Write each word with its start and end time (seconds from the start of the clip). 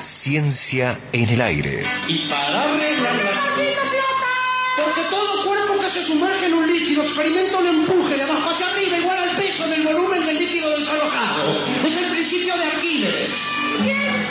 Ciencia 0.00 0.98
en 1.12 1.28
el 1.28 1.40
aire. 1.40 1.84
Y 2.08 2.28
para 2.28 2.62
arreglar 2.62 3.14
la... 3.14 3.30
Porque 4.76 5.00
todo 5.10 5.44
cuerpo 5.44 5.82
que 5.82 5.90
se 5.90 6.04
sumerge 6.04 6.46
en 6.46 6.54
un 6.54 6.66
líquido 6.72 7.02
experimenta 7.02 7.58
un 7.58 7.66
empuje 7.66 8.14
de 8.14 8.22
abajo 8.22 8.50
hacia 8.50 8.66
arriba 8.68 8.98
igual 8.98 9.18
al 9.18 9.36
peso 9.36 9.66
del 9.68 9.82
volumen 9.82 10.24
del 10.26 10.38
líquido 10.38 10.70
desalojado. 10.78 11.64
Es 11.84 11.96
el 11.96 12.10
principio 12.10 12.56
de 12.56 12.64
Arquímedes. 12.64 13.32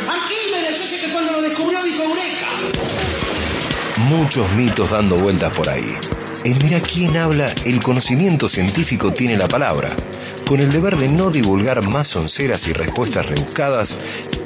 Arquímedes, 0.08 0.82
ese 0.82 1.06
que 1.06 1.12
cuando 1.12 1.34
lo 1.34 1.42
descubrió 1.42 1.84
dijo 1.84 2.04
Eureka. 2.04 2.48
Muchos 4.08 4.50
mitos 4.54 4.92
dando 4.92 5.18
vueltas 5.18 5.54
por 5.56 5.68
ahí. 5.68 5.96
En 6.46 6.58
Mira 6.60 6.80
quién 6.80 7.18
habla, 7.18 7.54
el 7.66 7.84
conocimiento 7.84 8.48
científico 8.48 9.12
tiene 9.12 9.36
la 9.36 9.50
palabra. 9.50 9.90
Con 10.48 10.62
el 10.62 10.72
deber 10.72 10.96
de 10.96 11.10
no 11.10 11.30
divulgar 11.30 11.86
más 11.86 12.16
onceras 12.16 12.68
y 12.68 12.74
respuestas 12.74 13.26
rebuscadas, 13.30 13.98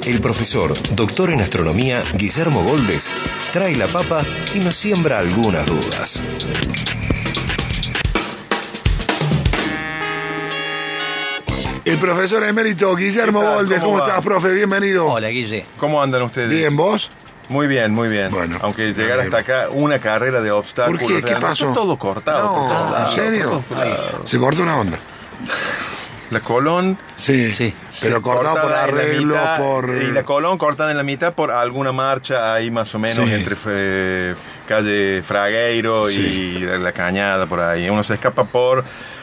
el 0.04 0.20
profesor, 0.20 0.72
doctor 0.96 1.30
en 1.30 1.40
astronomía, 1.40 2.02
Guillermo 2.14 2.64
Goldes, 2.64 3.10
trae 3.52 3.76
la 3.76 3.86
papa 3.86 4.22
y 4.52 4.58
nos 4.58 4.74
siembra 4.76 5.20
algunas 5.20 5.64
dudas. 5.66 6.20
El 11.84 11.98
profesor 11.98 12.42
emérito 12.44 12.94
Guillermo. 12.96 13.40
Goldes, 13.42 13.80
¿Cómo 13.80 13.98
estás, 13.98 14.24
profe? 14.24 14.48
Bienvenido. 14.54 15.06
Hola, 15.06 15.28
Guille. 15.28 15.66
¿Cómo 15.78 16.02
andan 16.02 16.22
ustedes? 16.22 16.50
Bien, 16.50 16.76
¿vos? 16.76 17.10
Muy 17.48 17.66
bien, 17.66 17.92
muy 17.92 18.08
bien. 18.08 18.30
Bueno, 18.30 18.58
Aunque 18.62 18.92
llegar 18.92 19.20
hasta 19.20 19.38
acá, 19.38 19.68
una 19.70 19.98
carrera 19.98 20.40
de 20.40 20.50
obstáculos. 20.50 21.02
¿Por 21.02 21.12
qué? 21.12 21.22
¿Qué 21.22 21.36
pasó? 21.36 21.68
Está 21.68 21.80
todo 21.80 21.96
cortado. 21.98 22.54
por 22.54 22.68
No, 22.68 23.06
¿en 23.06 23.14
serio? 23.14 23.64
por. 23.68 24.28
Se 24.28 24.38
cortó 24.38 24.62
una 24.62 24.78
onda. 24.78 24.98
La 26.32 26.40
Colón. 26.40 26.96
Sí, 27.16 27.52
Sí. 27.52 27.74
Pero 28.00 28.20
por 28.22 28.36
cortada 28.36 28.68
la 28.68 28.82
arreglo, 28.84 29.34
mitad, 29.34 29.58
por... 29.58 29.88
Y 29.90 30.10
la 30.12 30.22
Colón 30.24 30.58
cortada 30.58 30.90
en 30.90 30.96
la 30.96 31.02
mitad 31.02 31.34
por 31.34 31.50
alguna 31.50 31.92
marcha 31.92 32.54
ahí 32.54 32.70
más 32.70 32.94
o 32.94 32.98
menos 32.98 33.28
Sí. 33.28 33.34
entre 33.34 33.54
eh, 33.66 34.34
calle 34.66 35.22
Fragueiro 35.22 36.06
Sí. 36.08 36.56
y 36.56 36.58
la, 36.60 36.78
la 36.78 36.92
Cañada 36.92 37.46
por 37.46 37.60
ahí. 37.60 37.88
Uno 37.90 38.02
se 38.02 38.14
escapa 38.14 38.44
por... 38.44 38.82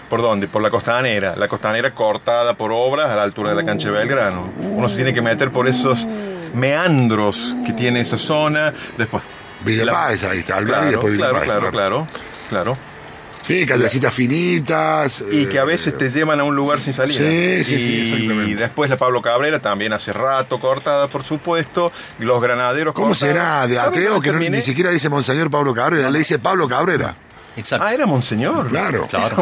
¿Por 0.09 0.21
dónde? 0.23 0.47
Por 0.47 0.61
la 0.63 0.71
costanera. 0.71 1.35
La 1.35 1.47
costanera 1.47 1.91
cortada 1.91 2.55
por 2.55 2.71
obras 2.73 3.11
a 3.11 3.15
la 3.15 3.21
altura 3.23 3.51
de 3.51 3.57
la 3.57 3.63
cancha 3.65 3.89
de 3.91 3.97
Belgrano. 3.97 4.51
Uno 4.59 4.89
se 4.89 4.95
tiene 4.95 5.13
que 5.13 5.21
meter 5.21 5.51
por 5.51 5.67
esos 5.67 6.07
meandros 6.55 7.55
que 7.65 7.73
tiene 7.73 8.01
esa 8.01 8.17
zona. 8.17 8.73
Después... 8.97 9.23
Villa 9.63 9.85
la- 9.85 9.91
Páez, 9.91 10.23
ahí 10.23 10.39
está, 10.39 10.55
Alvar 10.57 10.67
y 10.69 10.71
Claro, 10.71 10.91
después 10.91 11.13
Villa 11.13 11.29
claro. 11.29 11.71
claro, 11.71 12.07
claro. 12.49 12.77
Sí, 13.49 13.65
callecitas 13.65 14.13
finitas. 14.13 15.23
Y 15.31 15.41
eh, 15.43 15.49
que 15.49 15.57
a 15.59 15.63
veces 15.63 15.97
te 15.97 16.11
llevan 16.11 16.39
a 16.39 16.43
un 16.43 16.55
lugar 16.55 16.79
sin 16.81 16.93
salida. 16.93 17.17
Sí, 17.19 17.63
sí, 17.65 17.75
y 17.75 17.79
sí, 17.79 18.13
exactamente. 18.13 18.55
después 18.61 18.89
la 18.89 18.97
Pablo 18.97 19.21
Cabrera 19.21 19.59
también 19.59 19.91
hace 19.91 20.13
rato 20.13 20.59
cortada, 20.59 21.07
por 21.07 21.23
supuesto. 21.23 21.91
Los 22.19 22.41
granaderos 22.41 22.93
¿Cómo 22.93 23.07
cortados. 23.09 23.33
será 23.33 23.67
de 23.67 23.75
¿Sabe 23.75 23.87
ateo 23.97 24.13
dónde 24.13 24.29
que 24.29 24.49
no- 24.49 24.55
ni 24.55 24.61
siquiera 24.61 24.91
dice 24.91 25.09
Monseñor 25.09 25.49
Pablo 25.49 25.73
Cabrera? 25.73 26.11
Le 26.11 26.19
dice 26.19 26.37
Pablo 26.39 26.69
Cabrera. 26.69 27.15
Exacto. 27.57 27.85
Ah, 27.85 27.93
era 27.93 28.05
Monseñor. 28.05 28.69
Claro. 28.69 29.07
Claro. 29.09 29.35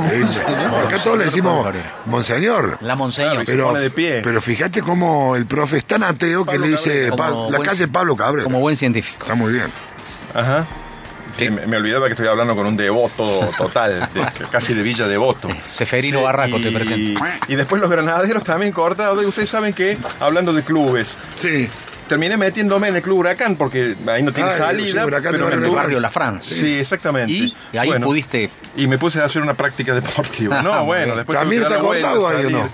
Acá 0.88 0.98
todos 1.04 1.18
le 1.20 1.26
decimos. 1.26 1.68
Monseñor. 2.06 2.78
La 2.82 2.96
Monseñor. 2.96 3.46
Pone 3.46 3.80
de 3.80 3.90
pie. 3.92 4.22
pero 4.24 4.40
fíjate 4.42 4.82
cómo 4.82 5.36
el 5.36 5.46
profe 5.46 5.80
es 5.80 5.86
tan 5.86 6.02
ateo 6.04 6.46
que 6.46 6.52
Pablo 6.54 6.66
le 6.66 6.72
dice 6.72 6.90
Cabrera. 7.10 7.16
Pa- 7.18 7.30
Como 7.30 7.52
la 7.52 7.60
calle 7.60 7.88
Pablo 7.90 8.16
Cabrera. 8.16 8.44
Como 8.46 8.60
buen 8.62 8.78
científico. 8.78 9.24
Está 9.24 9.36
muy 9.36 9.52
bien. 9.52 9.68
Ajá. 10.34 10.66
Sí, 11.38 11.46
Sí. 11.46 11.52
Me, 11.52 11.68
me 11.68 11.78
olvidaba 11.78 12.08
que 12.08 12.14
estoy 12.14 12.28
hablando 12.28 12.56
con 12.56 12.66
un 12.66 12.76
devoto 12.76 13.50
total, 13.58 14.00
de- 14.14 14.26
casi 14.52 14.74
de 14.74 14.82
Villa 14.84 15.08
Devoto. 15.08 15.50
Seferino 15.66 16.24
Barraco 16.24 16.58
te 16.60 16.72
presento. 16.72 17.22
Y 17.48 17.56
después 17.56 17.80
los 17.82 17.90
granaderos 17.92 18.44
también 18.44 18.72
cortados. 18.72 19.22
Y 19.24 19.26
ustedes 19.28 19.50
saben 19.50 19.74
que, 19.74 19.98
hablando 20.20 20.52
de 20.54 20.64
clubes, 20.64 21.16
Sí. 21.36 21.70
terminé 22.08 22.38
metiéndome 22.38 22.88
en 22.88 22.96
el 22.96 23.02
Club 23.02 23.20
Huracán 23.20 23.56
porque 23.58 23.96
ahí 24.08 24.24
no 24.24 24.32
tiene 24.32 24.50
Ah, 24.50 24.58
salida. 24.58 25.02
sí, 25.02 25.08
Huracán 25.08 25.32
pero 25.34 25.50
La 25.50 25.56
tuve- 25.58 25.76
Barrio 25.76 26.00
La 26.00 26.10
France. 26.10 26.56
Sí, 26.56 26.80
exactamente. 26.80 27.32
Y 27.32 27.54
ahí 27.78 27.88
Bueno, 27.90 28.08
pudiste. 28.08 28.50
Y 28.76 28.88
me 28.88 28.98
puse 28.98 29.20
a 29.22 29.26
hacer 29.26 29.42
una 29.42 29.54
práctica 29.54 29.94
deportiva. 29.94 30.62
No, 30.64 30.86
bueno, 30.86 31.16
después 31.16 31.38
¿También 31.38 31.62
está 31.64 31.78
vuelta, 31.78 32.12
cortado 32.12 32.28
ahí 32.38 32.46
o 32.46 32.50
no? 32.50 32.70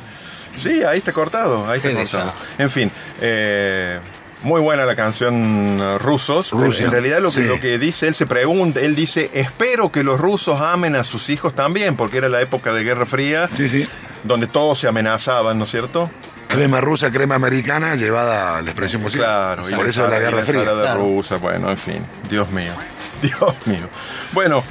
Sí, 0.55 0.83
ahí 0.83 0.99
está 0.99 1.11
cortado, 1.11 1.67
ahí 1.69 1.77
está 1.83 1.91
cortado. 1.93 2.31
En 2.59 2.69
fin, 2.69 2.91
eh, 3.19 3.99
muy 4.43 4.61
buena 4.61 4.85
la 4.85 4.95
canción 4.95 5.79
eh, 5.81 5.97
Rusos. 5.97 6.51
Rusia, 6.51 6.85
En 6.85 6.91
realidad 6.91 7.19
lo 7.21 7.29
que, 7.29 7.35
sí. 7.35 7.43
lo 7.43 7.59
que 7.59 7.77
dice, 7.79 8.07
él 8.07 8.13
se 8.15 8.25
pregunta, 8.25 8.79
él 8.81 8.95
dice, 8.95 9.29
espero 9.33 9.91
que 9.91 10.03
los 10.03 10.19
rusos 10.19 10.59
amen 10.61 10.95
a 10.95 11.03
sus 11.03 11.29
hijos 11.29 11.55
también, 11.55 11.95
porque 11.95 12.17
era 12.17 12.29
la 12.29 12.41
época 12.41 12.73
de 12.73 12.83
Guerra 12.83 13.05
Fría, 13.05 13.49
Sí, 13.53 13.67
sí. 13.69 13.87
donde 14.23 14.47
todos 14.47 14.79
se 14.79 14.87
amenazaban, 14.87 15.57
¿no 15.57 15.63
es 15.63 15.71
cierto? 15.71 16.09
Crema 16.47 16.81
rusa, 16.81 17.09
crema 17.11 17.35
americana, 17.35 17.95
llevada 17.95 18.57
a 18.57 18.61
la 18.61 18.69
expresión 18.69 19.01
musical. 19.01 19.25
Claro, 19.25 19.69
y 19.69 19.73
Por 19.73 19.85
la 19.85 19.89
eso 19.89 20.03
es 20.03 20.09
la 20.11 20.17
y 20.17 20.19
Guerra 20.19 20.43
Fría. 20.43 20.59
ensalada 20.61 20.83
Claro. 20.83 20.99
rusa, 20.99 21.37
bueno, 21.37 21.69
en 21.71 21.77
fin, 21.77 22.05
Dios 22.29 22.49
mío, 22.51 22.73
Dios 23.23 23.55
mío. 23.65 23.89
Bueno, 24.33 24.63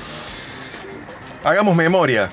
hagamos 1.45 1.75
memoria. 1.77 2.29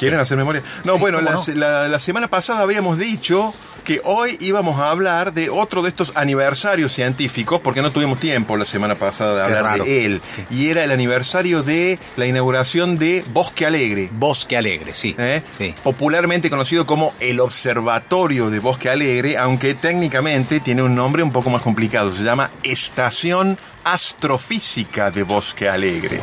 ¿Quieren 0.00 0.18
hacer 0.18 0.36
memoria? 0.36 0.62
No, 0.84 0.94
Sí, 0.94 1.00
bueno, 1.00 1.18
¿cómo 1.18 1.30
la, 1.30 1.36
no? 1.36 1.54
la- 1.60 1.88
la 1.88 1.98
semana 2.00 2.26
pasada 2.28 2.62
habíamos 2.62 2.98
dicho 2.98 3.54
que 3.86 4.00
hoy 4.04 4.36
íbamos 4.40 4.78
a 4.80 4.90
hablar 4.90 5.32
de 5.32 5.48
otro 5.48 5.80
de 5.82 5.88
estos 5.88 6.12
aniversarios 6.16 6.92
científicos, 6.92 7.60
porque 7.62 7.80
no 7.80 7.92
tuvimos 7.92 8.18
tiempo 8.20 8.56
la 8.56 8.64
semana 8.66 8.96
pasada 8.96 9.32
de 9.32 9.38
Qué 9.38 9.44
hablar 9.56 9.64
raro. 9.64 9.84
de 9.84 10.04
él. 10.04 10.20
Y 10.50 10.68
era 10.68 10.84
el 10.84 10.90
aniversario 10.90 11.62
de 11.62 11.98
la 12.16 12.26
inauguración 12.26 12.98
de 12.98 13.24
Bosque 13.32 13.64
Alegre. 13.64 14.08
Bosque 14.12 14.56
Alegre, 14.56 14.92
sí. 14.92 15.14
¿eh? 15.16 15.40
Sí. 15.56 15.74
popularmente 15.82 16.50
conocido 16.50 16.84
como 16.84 17.14
el 17.20 17.38
Observatorio 17.40 18.50
de 18.50 18.58
Bosque 18.58 18.90
Alegre, 18.90 19.38
aunque 19.38 19.74
técnicamente 19.74 20.58
tiene 20.60 20.82
un 20.82 20.94
nombre 20.96 21.22
un 21.22 21.30
poco 21.30 21.48
más 21.50 21.62
complicado, 21.62 22.10
se 22.10 22.24
llama 22.24 22.50
Estación 22.64 23.56
Astrofísica 23.84 25.12
de 25.12 25.22
Bosque 25.22 25.68
Alegre, 25.68 26.20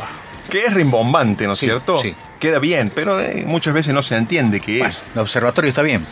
que 0.50 0.66
es 0.66 0.74
rimbombante, 0.74 1.46
¿no 1.46 1.54
es 1.54 1.58
Sí, 1.60 1.66
cierto? 1.66 1.96
sí. 1.98 2.14
Queda 2.38 2.58
bien, 2.58 2.92
pero 2.94 3.18
eh, 3.20 3.42
muchas 3.46 3.72
veces 3.72 3.94
no 3.94 4.02
se 4.02 4.16
entiende 4.18 4.60
qué 4.60 4.78
Bueno, 4.80 4.90
es. 4.90 5.04
el 5.14 5.20
observatorio 5.22 5.70
está 5.70 5.80
bien. 5.80 6.04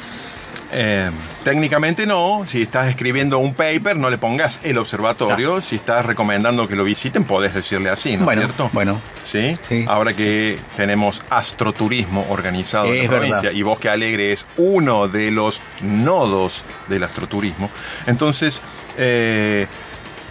Eh, 0.72 1.10
técnicamente 1.44 2.06
no, 2.06 2.44
si 2.46 2.62
estás 2.62 2.88
escribiendo 2.88 3.38
un 3.38 3.54
paper 3.54 3.96
no 3.96 4.08
le 4.08 4.16
pongas 4.16 4.60
el 4.62 4.78
observatorio, 4.78 5.60
si 5.60 5.76
estás 5.76 6.06
recomendando 6.06 6.66
que 6.66 6.76
lo 6.76 6.84
visiten 6.84 7.24
podés 7.24 7.52
decirle 7.54 7.90
así, 7.90 8.16
¿no 8.16 8.24
Bueno, 8.24 8.42
es 8.42 8.46
cierto? 8.48 8.70
bueno. 8.72 9.00
¿Sí? 9.22 9.58
Sí. 9.68 9.84
Ahora 9.86 10.14
que 10.14 10.58
tenemos 10.76 11.20
astroturismo 11.28 12.26
organizado 12.30 12.86
en 12.86 13.02
la 13.02 13.08
provincia 13.08 13.40
verdad. 13.42 13.52
y 13.52 13.62
Bosque 13.62 13.88
Alegre 13.90 14.32
es 14.32 14.46
uno 14.56 15.08
de 15.08 15.30
los 15.30 15.60
nodos 15.82 16.64
del 16.88 17.04
astroturismo, 17.04 17.70
entonces 18.06 18.62
eh, 18.96 19.66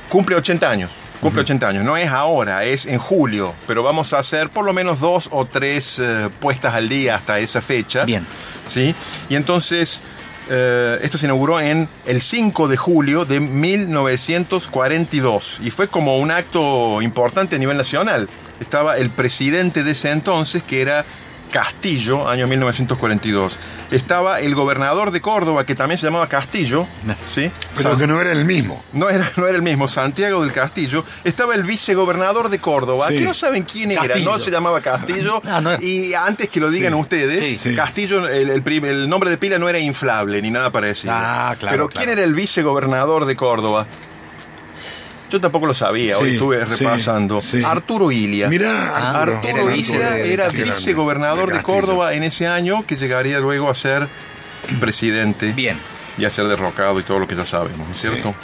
cumple 0.10 0.36
80 0.38 0.70
años. 0.70 0.92
Cumple 1.22 1.42
80 1.42 1.68
años, 1.68 1.86
no 1.86 1.98
es 1.98 2.10
ahora, 2.10 2.64
es 2.64 2.88
en 2.88 2.98
julio, 2.98 3.54
pero 3.68 3.84
vamos 3.84 4.12
a 4.14 4.18
hacer 4.18 4.50
por 4.50 4.66
lo 4.66 4.74
menos 4.74 5.00
dos 5.00 5.30
o 5.32 5.46
tres 5.46 6.00
eh, 6.00 6.30
puestas 6.40 6.74
al 6.74 6.90
día 6.90 7.14
hasta 7.14 7.38
esa 7.38 7.62
fecha. 7.62 8.06
Bien. 8.06 8.26
¿Sí? 8.68 8.96
Y 9.30 9.36
entonces, 9.36 10.02
eh, 10.50 11.00
esto 11.02 11.18
se 11.18 11.28
inauguró 11.28 11.60
en 11.60 11.90
el 12.06 12.22
5 12.22 12.68
de 12.68 12.78
julio 12.78 13.26
de 13.26 13.40
1942 13.40 15.62
y 15.64 15.70
fue 15.70 15.88
como 15.88 16.20
un 16.20 16.32
acto 16.32 17.02
importante 17.02 17.56
a 17.56 17.60
nivel 17.60 17.78
nacional. 17.78 18.28
Estaba 18.60 18.98
el 18.98 19.10
presidente 19.10 19.84
de 19.84 19.92
ese 19.92 20.12
entonces, 20.12 20.64
que 20.64 20.82
era 20.82 21.06
Castillo, 21.52 22.28
año 22.28 22.48
1942. 22.48 23.58
Estaba 23.92 24.40
el 24.40 24.56
gobernador 24.56 25.12
de 25.12 25.20
Córdoba, 25.22 25.66
que 25.66 25.76
también 25.76 25.98
se 25.98 26.06
llamaba 26.08 26.28
Castillo, 26.28 26.88
¿sí? 27.30 27.52
Pero 27.76 27.90
San- 27.92 28.00
que 28.00 28.08
no 28.08 28.20
era 28.22 28.32
el 28.32 28.46
mismo. 28.46 28.84
no 28.94 29.10
era, 29.10 29.30
no 29.36 29.46
era 29.48 29.58
el 29.58 29.62
mismo, 29.62 29.88
Santiago 29.88 30.42
del 30.44 30.54
Castillo. 30.54 31.04
Estaba 31.24 31.54
el 31.56 31.64
vicegobernador 31.64 32.50
de 32.50 32.60
Córdoba, 32.60 33.10
Sí. 33.10 33.16
que 33.16 33.22
no 33.22 33.34
saben 33.34 33.64
quién 33.64 33.92
era, 33.92 34.08
Castillo. 34.08 34.32
no 34.32 34.40
se 34.40 34.50
llamaba 34.50 34.80
Castillo. 34.82 35.42
Ah, 35.46 35.60
no 35.62 35.72
era. 35.72 35.84
Y 35.84 36.14
antes 36.14 36.48
que 36.50 36.60
lo 36.62 36.70
digan 36.72 36.94
Sí. 36.94 37.00
ustedes, 37.00 37.44
Sí. 37.44 37.70
Sí. 37.72 37.76
Castillo, 37.76 38.28
el, 38.28 38.50
el 38.50 38.62
prim- 38.64 38.86
el 38.86 39.10
nombre 39.10 39.30
de 39.30 39.38
pila 39.38 39.60
no 39.60 39.68
era 39.68 39.80
inflable 39.80 40.42
ni 40.42 40.50
nada 40.52 40.72
parecido. 40.72 41.14
Ah, 41.16 41.56
claro, 41.60 41.72
Pero 41.74 41.90
claro. 41.90 41.90
¿quién 41.90 42.18
era 42.18 42.24
el 42.26 42.34
vicegobernador 42.34 43.26
de 43.26 43.36
Córdoba? 43.36 43.86
Yo 45.32 45.40
tampoco 45.42 45.66
lo 45.66 45.74
sabía, 45.74 46.18
hoy 46.18 46.30
Sí, 46.30 46.34
estuve 46.36 46.64
repasando. 46.66 47.40
sí. 47.42 47.64
Arturo 47.64 48.12
Ilia. 48.12 48.50
Mirá, 48.50 48.94
Ah, 48.96 49.22
Arturo. 49.22 49.38
Arturo 49.38 49.72
Ilia 49.72 50.12
vice- 50.12 50.34
era 50.34 50.50
vicegobernador 50.50 51.54
de. 51.54 51.62
Córdoba 51.64 52.14
en 52.14 52.24
ese 52.24 52.48
año, 52.48 52.84
que 52.86 52.98
llegaría 52.98 53.40
luego 53.40 53.70
a 53.70 53.74
ser 53.74 54.08
presidente 54.80 55.54
Bien. 55.54 55.78
y 56.18 56.26
a 56.26 56.30
ser 56.30 56.48
derrocado 56.48 57.00
y 57.00 57.04
todo 57.04 57.20
lo 57.20 57.28
que 57.28 57.36
ya 57.36 57.46
sabemos, 57.46 57.88
¿no 57.88 57.94
es 57.94 58.02
cierto? 58.02 58.36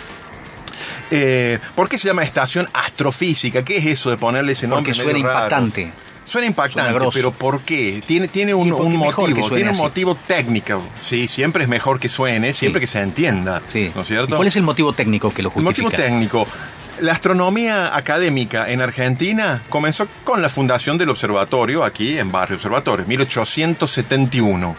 Eh, 1.12 1.60
¿Por 1.76 1.88
qué 1.90 1.98
se 1.98 2.08
llama 2.08 2.24
estación 2.24 2.68
astrofísica? 2.74 3.64
¿Qué 3.64 3.78
es 3.78 3.86
eso 3.86 4.10
de 4.10 4.18
ponerle 4.18 4.52
ese 4.54 4.68
nombre? 4.68 4.92
Porque 4.94 5.04
suena 5.04 5.20
impactante. 5.20 5.92
Suena 6.26 6.48
impactante, 6.48 6.92
Suena 6.92 7.10
pero 7.14 7.32
¿por 7.32 7.62
qué? 7.62 8.04
Tiene, 8.06 8.28
tiene 8.28 8.54
un, 8.54 8.70
motivo, 8.70 9.48
tiene 9.50 9.64
un 9.64 9.70
así. 9.70 9.78
motivo 9.82 10.16
técnico. 10.16 10.84
Sí, 11.02 11.26
siempre 11.30 11.64
es 11.64 11.70
mejor 11.70 12.02
que 12.02 12.10
suene, 12.10 12.54
siempre 12.54 12.82
Sí. 12.82 12.84
que 12.86 12.92
se 12.92 13.00
entienda. 13.02 13.62
Sí. 13.72 13.90
¿No 13.96 14.02
es 14.02 14.08
¿Y 14.08 14.14
cierto? 14.14 14.36
¿Cuál 14.36 14.50
es 14.50 14.56
el 14.58 14.64
motivo 14.64 14.92
técnico 14.92 15.34
que 15.34 15.42
lo 15.42 15.54
El 15.56 15.62
motivo 15.64 15.86
justifica? 15.88 16.10
técnico. 16.10 16.46
La 17.00 17.12
astronomía 17.12 17.96
académica 17.96 18.72
en 18.72 18.82
Argentina 18.82 19.62
comenzó 19.70 20.08
con 20.24 20.42
la 20.42 20.50
fundación 20.50 20.98
del 20.98 21.10
observatorio 21.10 21.84
aquí 21.84 22.18
en 22.18 22.32
Barrio 22.32 22.56
Observatorio, 22.58 23.06
1871. 23.06 24.76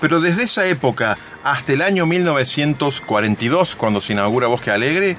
Pero 0.00 0.20
desde 0.20 0.42
esa 0.44 0.66
época 0.66 1.16
hasta 1.44 1.72
el 1.72 1.82
año 1.82 2.06
1942, 2.06 3.76
cuando 3.76 4.00
se 4.00 4.14
inaugura 4.14 4.48
Bosque 4.48 4.70
Alegre, 4.70 5.16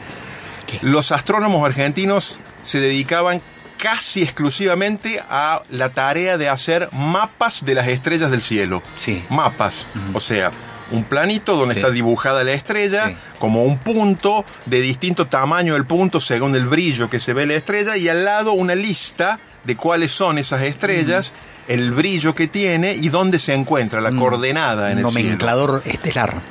¿Qué? 0.68 0.80
los 0.82 1.12
astrónomos 1.12 1.66
argentinos 1.66 2.40
se 2.64 2.80
dedicaban 2.80 3.42
casi 3.78 4.24
exclusivamente 4.24 5.22
a 5.30 5.62
la 5.70 5.90
tarea 5.90 6.38
de 6.38 6.50
hacer 6.50 6.90
mapas 6.92 7.64
de 7.64 7.76
las 7.76 7.88
estrellas 7.88 8.32
del 8.32 8.42
cielo. 8.42 8.82
Sí. 8.98 9.24
Mapas. 9.30 9.86
O 10.14 10.20
sea, 10.20 10.52
un 10.92 11.04
planito 11.04 11.56
donde 11.56 11.74
Sí. 11.76 11.80
está 11.80 11.92
dibujada 11.92 12.44
la 12.44 12.54
estrella, 12.54 13.08
Sí. 13.10 13.16
como 13.40 13.64
un 13.64 13.78
punto 13.80 14.46
de 14.66 14.82
distinto 14.82 15.28
tamaño 15.28 15.76
el 15.76 15.86
punto 15.86 16.20
según 16.20 16.56
el 16.56 16.68
brillo 16.68 17.10
que 17.10 17.20
se 17.20 17.34
ve 17.34 17.46
la 17.46 17.54
estrella, 17.56 17.98
y 17.98 18.08
al 18.10 18.24
lado 18.26 18.54
una 18.54 18.76
lista 18.76 19.40
de 19.64 19.76
cuáles 19.76 20.12
son 20.12 20.38
esas 20.38 20.62
estrellas, 20.62 21.34
el 21.68 21.92
brillo 21.92 22.36
que 22.36 22.48
tiene 22.48 22.94
y 22.94 23.10
dónde 23.10 23.40
se 23.40 23.54
encuentra, 23.54 24.00
la 24.02 24.12
coordenada 24.12 24.92
en 24.92 25.00
el 25.00 25.08
cielo. 25.10 25.24
Nomenclador 25.24 25.82
estelar. 25.86 26.42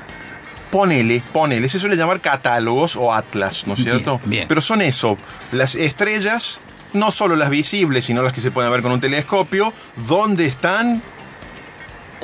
Ponele, 0.71 1.23
ponele, 1.33 1.69
se 1.69 1.79
suele 1.79 1.95
llamar 1.97 2.21
catálogos 2.21 2.97
o 2.97 3.13
atlas, 3.13 3.65
¿no 3.67 3.75
es 3.75 3.85
Bien, 3.85 3.97
cierto? 3.97 4.21
bien. 4.25 4.49
Pero 4.49 4.61
son 4.61 4.83
eso, 4.83 5.17
las 5.53 5.77
estrellas, 5.77 6.59
no 6.93 7.13
solo 7.13 7.37
las 7.37 7.49
visibles, 7.51 8.05
sino 8.07 8.23
las 8.23 8.33
que 8.33 8.41
se 8.41 8.51
pueden 8.51 8.73
ver 8.73 8.83
con 8.83 8.91
un 8.91 9.01
telescopio, 9.01 9.73
dónde 10.09 10.47
están, 10.47 11.01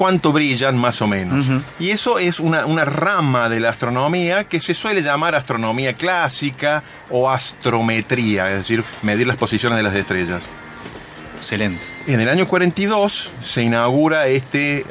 cuánto 0.01 0.33
brillan 0.33 0.79
más 0.79 1.03
o 1.03 1.07
menos. 1.07 1.45
Y 1.79 1.91
eso 1.91 2.19
es 2.19 2.41
una, 2.41 2.65
una 2.65 2.87
rama 2.87 3.51
de 3.51 3.61
la 3.61 3.69
astronomía 3.69 4.45
que 4.45 4.59
se 4.59 4.73
suele 4.73 5.03
llamar 5.03 5.35
astronomía 5.35 5.93
clásica 5.93 6.83
o 7.11 7.29
astrometría, 7.29 8.51
es 8.51 8.57
decir, 8.61 8.83
medir 9.03 9.27
las 9.27 9.37
posiciones 9.37 9.77
de 9.77 9.83
las 9.83 9.95
estrellas. 9.95 10.43
Excelente. 11.37 11.83
En 12.07 12.19
el 12.19 12.31
año 12.31 12.49
42 12.49 13.31
se 13.43 13.63
inaugura 13.63 14.27
este, 14.29 14.87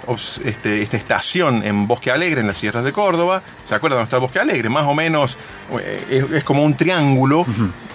este- 0.45 0.83
esta 0.83 0.97
estación 0.97 1.63
en 1.65 1.88
Bosque 1.88 2.11
Alegre, 2.11 2.41
en 2.41 2.47
las 2.47 2.57
sierras 2.57 2.83
de 2.83 2.91
Córdoba. 2.91 3.41
¿Se 3.65 3.73
acuerdan 3.73 3.97
dónde 3.97 4.06
está 4.09 4.19
Bosque 4.19 4.38
Alegre? 4.38 4.69
Más 4.69 4.85
o 4.85 4.94
menos 4.94 5.39
eh, 5.81 6.06
es, 6.29 6.38
es 6.38 6.44
como 6.44 6.63
un 6.63 6.75
triángulo 6.75 7.47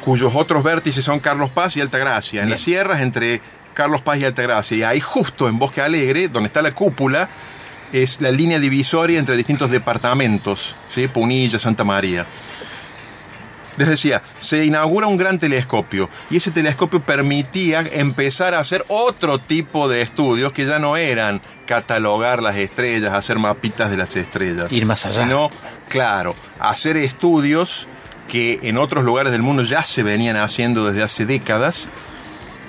cuyos 0.04 0.34
otros 0.34 0.64
vértices 0.64 1.04
son 1.04 1.20
Carlos 1.20 1.50
Paz 1.50 1.76
y 1.76 1.80
Altagracia. 1.80 2.40
En 2.40 2.46
Bien. 2.46 2.50
las 2.50 2.60
sierras 2.60 3.00
entre 3.02 3.40
Carlos 3.74 4.02
Paz 4.02 4.18
y 4.18 4.24
Altagracia. 4.24 4.76
Y 4.76 4.82
ahí 4.82 5.00
justo 5.00 5.48
en 5.48 5.58
Bosque 5.58 5.82
Alegre, 5.82 6.28
donde 6.28 6.46
está 6.46 6.62
la 6.62 6.72
cúpula, 6.72 7.28
es 7.92 8.20
la 8.20 8.30
línea 8.30 8.58
divisoria 8.58 9.18
entre 9.18 9.36
distintos 9.36 9.70
departamentos, 9.70 10.74
¿sí? 10.88 11.06
Punilla, 11.08 11.58
Santa 11.58 11.84
María. 11.84 12.26
Les 13.76 13.88
decía, 13.88 14.22
se 14.38 14.64
inaugura 14.64 15.08
un 15.08 15.16
gran 15.16 15.38
telescopio 15.38 16.08
y 16.30 16.36
ese 16.36 16.52
telescopio 16.52 17.00
permitía 17.00 17.80
empezar 17.80 18.54
a 18.54 18.60
hacer 18.60 18.84
otro 18.86 19.40
tipo 19.40 19.88
de 19.88 20.00
estudios 20.02 20.52
que 20.52 20.64
ya 20.64 20.78
no 20.78 20.96
eran 20.96 21.40
catalogar 21.66 22.40
las 22.40 22.56
estrellas, 22.56 23.12
hacer 23.12 23.38
mapitas 23.38 23.90
de 23.90 23.96
las 23.96 24.14
estrellas. 24.14 24.70
Ir 24.70 24.86
más 24.86 25.06
allá. 25.06 25.24
Sino, 25.24 25.50
claro, 25.88 26.36
hacer 26.60 26.96
estudios 26.96 27.88
que 28.28 28.60
en 28.62 28.78
otros 28.78 29.04
lugares 29.04 29.32
del 29.32 29.42
mundo 29.42 29.64
ya 29.64 29.82
se 29.82 30.04
venían 30.04 30.36
haciendo 30.36 30.86
desde 30.86 31.02
hace 31.02 31.26
décadas 31.26 31.88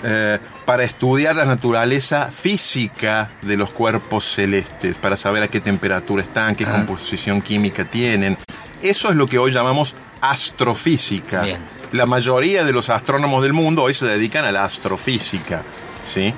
eh, 0.04 0.40
para 0.66 0.84
estudiar 0.84 1.36
la 1.36 1.46
naturaleza 1.46 2.30
física 2.32 3.30
de 3.42 3.56
los 3.56 3.70
cuerpos 3.70 4.26
celestes, 4.26 4.96
para 4.98 5.16
saber 5.16 5.44
a 5.44 5.48
qué 5.48 5.60
temperatura 5.62 6.24
están, 6.24 6.56
qué 6.56 6.66
Ah. 6.66 6.72
composición 6.72 7.42
química 7.42 7.86
tienen. 7.86 8.38
Eso 8.82 9.10
es 9.10 9.16
lo 9.16 9.28
que 9.28 9.38
hoy 9.38 9.52
llamamos 9.52 9.96
astrofísica. 10.22 11.42
Bien. 11.42 11.60
La 11.92 12.06
mayoría 12.06 12.64
de 12.64 12.74
los 12.74 12.90
astrónomos 12.90 13.44
del 13.44 13.54
mundo 13.54 13.84
hoy 13.84 13.94
se 13.94 14.06
dedican 14.08 14.44
a 14.46 14.52
la 14.52 14.66
astrofísica. 14.66 15.62
¿sí? 16.06 16.34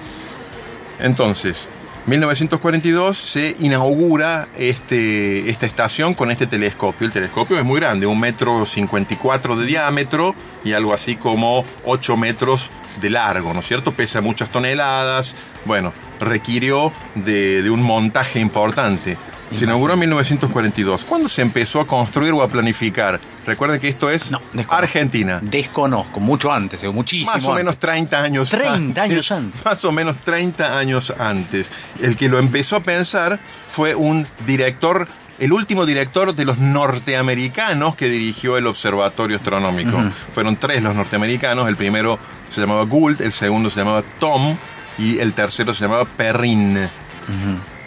Entonces, 0.99 1.67
1942 2.07 3.17
se 3.17 3.53
inaugura 3.59 4.47
este, 4.57 5.49
esta 5.49 5.65
estación 5.65 6.13
con 6.13 6.31
este 6.31 6.47
telescopio. 6.47 7.05
El 7.05 7.11
telescopio 7.11 7.59
es 7.59 7.65
muy 7.65 7.81
grande, 7.81 8.05
un 8.05 8.17
metro 8.17 8.65
54 8.65 9.57
de 9.57 9.65
diámetro 9.65 10.33
y 10.63 10.71
algo 10.71 10.93
así 10.93 11.17
como 11.17 11.65
8 11.83 12.15
metros 12.15 12.71
de 13.01 13.09
largo, 13.09 13.53
¿no 13.53 13.59
es 13.59 13.67
cierto? 13.67 13.91
Pesa 13.91 14.21
muchas 14.21 14.49
toneladas. 14.49 15.35
Bueno, 15.65 15.91
requirió 16.21 16.93
de, 17.15 17.61
de 17.61 17.69
un 17.69 17.83
montaje 17.83 18.39
importante. 18.39 19.17
Se 19.55 19.63
inauguró 19.63 19.93
en 19.93 19.99
1942. 19.99 21.05
¿Cuándo 21.05 21.29
se 21.29 21.41
empezó 21.41 21.79
a 21.79 21.87
construir 21.87 22.33
o 22.33 22.41
a 22.41 22.47
planificar? 22.47 23.19
Recuerden 23.45 23.79
que 23.79 23.87
esto 23.87 24.09
es 24.09 24.29
No, 24.29 24.39
desconozco. 24.51 24.75
Argentina. 24.75 25.39
Desconozco, 25.41 26.19
mucho 26.19 26.51
antes, 26.51 26.83
o 26.83 26.91
muchísimo 26.91 27.31
Más 27.31 27.43
o 27.45 27.51
antes. 27.51 27.63
menos 27.63 27.77
30 27.77 28.17
años 28.19 28.49
30 28.49 29.01
años 29.01 29.31
antes. 29.31 29.63
Más 29.65 29.85
o 29.85 29.91
menos 29.93 30.17
30 30.17 30.77
años 30.77 31.13
antes. 31.17 31.71
El 32.01 32.17
que 32.17 32.27
lo 32.27 32.39
empezó 32.39 32.75
a 32.75 32.83
pensar 32.83 33.39
fue 33.69 33.95
un 33.95 34.27
director, 34.45 35.07
el 35.39 35.53
último 35.53 35.85
director 35.85 36.35
de 36.35 36.43
los 36.43 36.57
norteamericanos 36.57 37.95
que 37.95 38.09
dirigió 38.09 38.57
el 38.57 38.67
Observatorio 38.67 39.37
Astronómico. 39.37 39.97
Fueron 40.33 40.57
tres 40.57 40.81
los 40.83 40.93
norteamericanos. 40.93 41.69
El 41.69 41.77
primero 41.77 42.19
se 42.49 42.59
llamaba 42.59 42.83
Gould, 42.83 43.21
el 43.21 43.31
segundo 43.31 43.69
se 43.69 43.79
llamaba 43.79 44.03
Tom 44.19 44.57
y 44.97 45.19
el 45.19 45.33
tercero 45.33 45.73
se 45.73 45.83
llamaba 45.85 46.03
Perrin. 46.05 46.77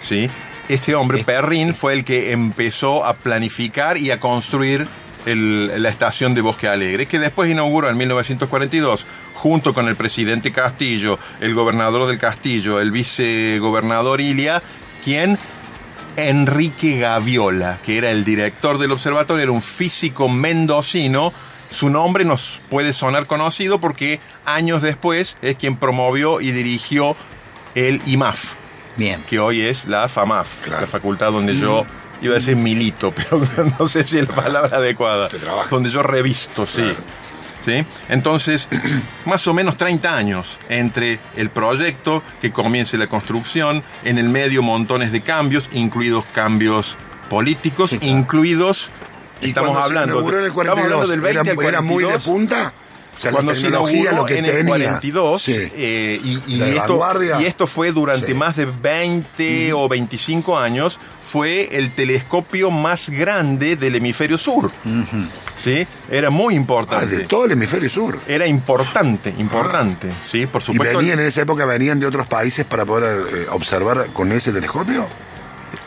¿Sí? 0.00 0.30
Este 0.70 0.94
hombre, 0.94 1.24
Perrin, 1.24 1.74
fue 1.74 1.94
el 1.94 2.04
que 2.04 2.30
empezó 2.30 3.04
a 3.04 3.14
planificar 3.14 3.98
y 3.98 4.12
a 4.12 4.20
construir 4.20 4.86
el- 5.26 5.82
la 5.82 5.88
estación 5.88 6.32
de 6.32 6.42
Bosque 6.42 6.68
Alegre, 6.68 7.06
que 7.06 7.18
después 7.18 7.50
inauguró 7.50 7.90
en 7.90 7.96
1942, 7.96 9.04
junto 9.34 9.74
con 9.74 9.88
el 9.88 9.96
presidente 9.96 10.52
Castillo, 10.52 11.18
el 11.40 11.54
gobernador 11.54 12.06
del 12.06 12.18
Castillo, 12.18 12.80
el 12.80 12.92
vicegobernador 12.92 14.20
Ilia, 14.20 14.62
quien 15.04 15.38
Enrique 16.16 16.98
Gaviola, 17.00 17.78
que 17.84 17.98
era 17.98 18.12
el 18.12 18.22
director 18.24 18.78
del 18.78 18.92
observatorio, 18.92 19.42
era 19.42 19.52
un 19.52 19.62
físico 19.62 20.28
mendocino. 20.28 21.32
Su 21.68 21.90
nombre 21.90 22.24
nos 22.24 22.62
puede 22.68 22.92
sonar 22.92 23.26
conocido 23.26 23.80
porque 23.80 24.20
años 24.44 24.82
después 24.82 25.36
es 25.42 25.56
quien 25.56 25.76
promovió 25.76 26.40
y 26.40 26.52
dirigió 26.52 27.16
el 27.74 28.00
IMAF, 28.06 28.54
Bien. 28.96 29.22
que 29.28 29.38
hoy 29.38 29.60
es 29.62 29.86
la 29.86 30.08
FAMAF, 30.08 30.62
Claro. 30.62 30.82
la 30.82 30.86
facultad 30.86 31.32
donde 31.32 31.56
yo 31.56 31.86
iba 32.22 32.32
a 32.32 32.38
decir 32.38 32.56
milito, 32.56 33.12
pero 33.14 33.40
no 33.78 33.88
sé 33.88 34.04
si 34.04 34.18
es 34.18 34.28
la 34.28 34.34
palabra 34.34 34.76
adecuada. 34.78 35.28
Donde 35.70 35.90
yo 35.90 36.02
revisto, 36.02 36.66
sí. 36.66 36.82
Claro. 36.82 36.96
¿Sí? 37.64 37.84
Entonces, 38.08 38.68
más 39.26 39.46
o 39.46 39.52
menos 39.52 39.76
30 39.76 40.16
años 40.16 40.58
entre 40.70 41.20
el 41.36 41.50
proyecto, 41.50 42.22
que 42.40 42.50
comience 42.50 42.96
la 42.96 43.06
construcción, 43.06 43.82
en 44.02 44.16
el 44.18 44.28
medio 44.30 44.62
montones 44.62 45.12
de 45.12 45.20
cambios, 45.20 45.68
incluidos 45.72 46.24
cambios 46.34 46.96
políticos, 47.28 47.90
Sí, 47.90 47.98
claro. 47.98 48.16
incluidos... 48.16 48.90
Y 49.42 49.48
estamos 49.48 49.76
hablando, 49.76 50.20
se 50.20 50.36
en 50.36 50.44
el 50.44 50.46
estamos 50.48 50.68
hablando 50.68 50.96
42, 50.96 51.08
del 51.08 51.20
20 51.20 51.40
era, 51.40 51.60
al 51.60 51.68
era 51.68 51.80
muy 51.80 52.02
de 52.04 52.10
42. 52.10 52.24
punta. 52.24 52.72
O 53.20 53.22
sea, 53.22 53.32
cuando 53.32 53.54
se 53.54 53.68
inauguró 53.68 54.12
lo 54.16 54.24
que 54.24 54.38
en 54.38 54.46
el 54.46 54.50
tenía. 54.52 54.66
42 54.68 55.42
Sí. 55.42 55.52
eh, 55.74 56.18
y, 56.24 56.40
y 56.46 56.56
La 56.56 56.68
esto, 56.68 57.64
y 57.64 57.66
fue 57.66 57.92
durante 57.92 58.28
Sí. 58.28 58.34
más 58.34 58.56
de 58.56 58.64
20 58.64 59.74
o 59.74 59.88
25 59.90 60.58
años 60.58 60.98
fue 61.20 61.68
el 61.70 61.90
telescopio 61.94 62.70
más 62.70 63.10
grande 63.10 63.76
del 63.76 63.96
hemisferio 63.96 64.38
sur 64.38 64.70
sí 65.58 65.86
era 66.10 66.30
muy 66.30 66.54
Ah, 66.54 66.56
importante 66.56 67.16
de 67.18 67.24
todo 67.24 67.44
el 67.44 67.52
hemisferio 67.52 67.90
sur. 67.90 68.18
era 68.26 68.46
importante 68.46 69.34
importante 69.36 70.08
sí 70.24 70.46
por 70.46 70.62
Y 70.62 70.64
supuesto 70.64 70.96
venían 70.98 71.20
en 71.20 71.26
esa 71.26 71.42
época, 71.42 71.66
venían 71.66 72.00
de 72.00 72.06
otros 72.06 72.26
países 72.26 72.64
para 72.64 72.86
poder 72.86 73.26
eh, 73.34 73.46
observar 73.50 74.06
con 74.14 74.32
ese 74.32 74.50
telescopio. 74.50 75.06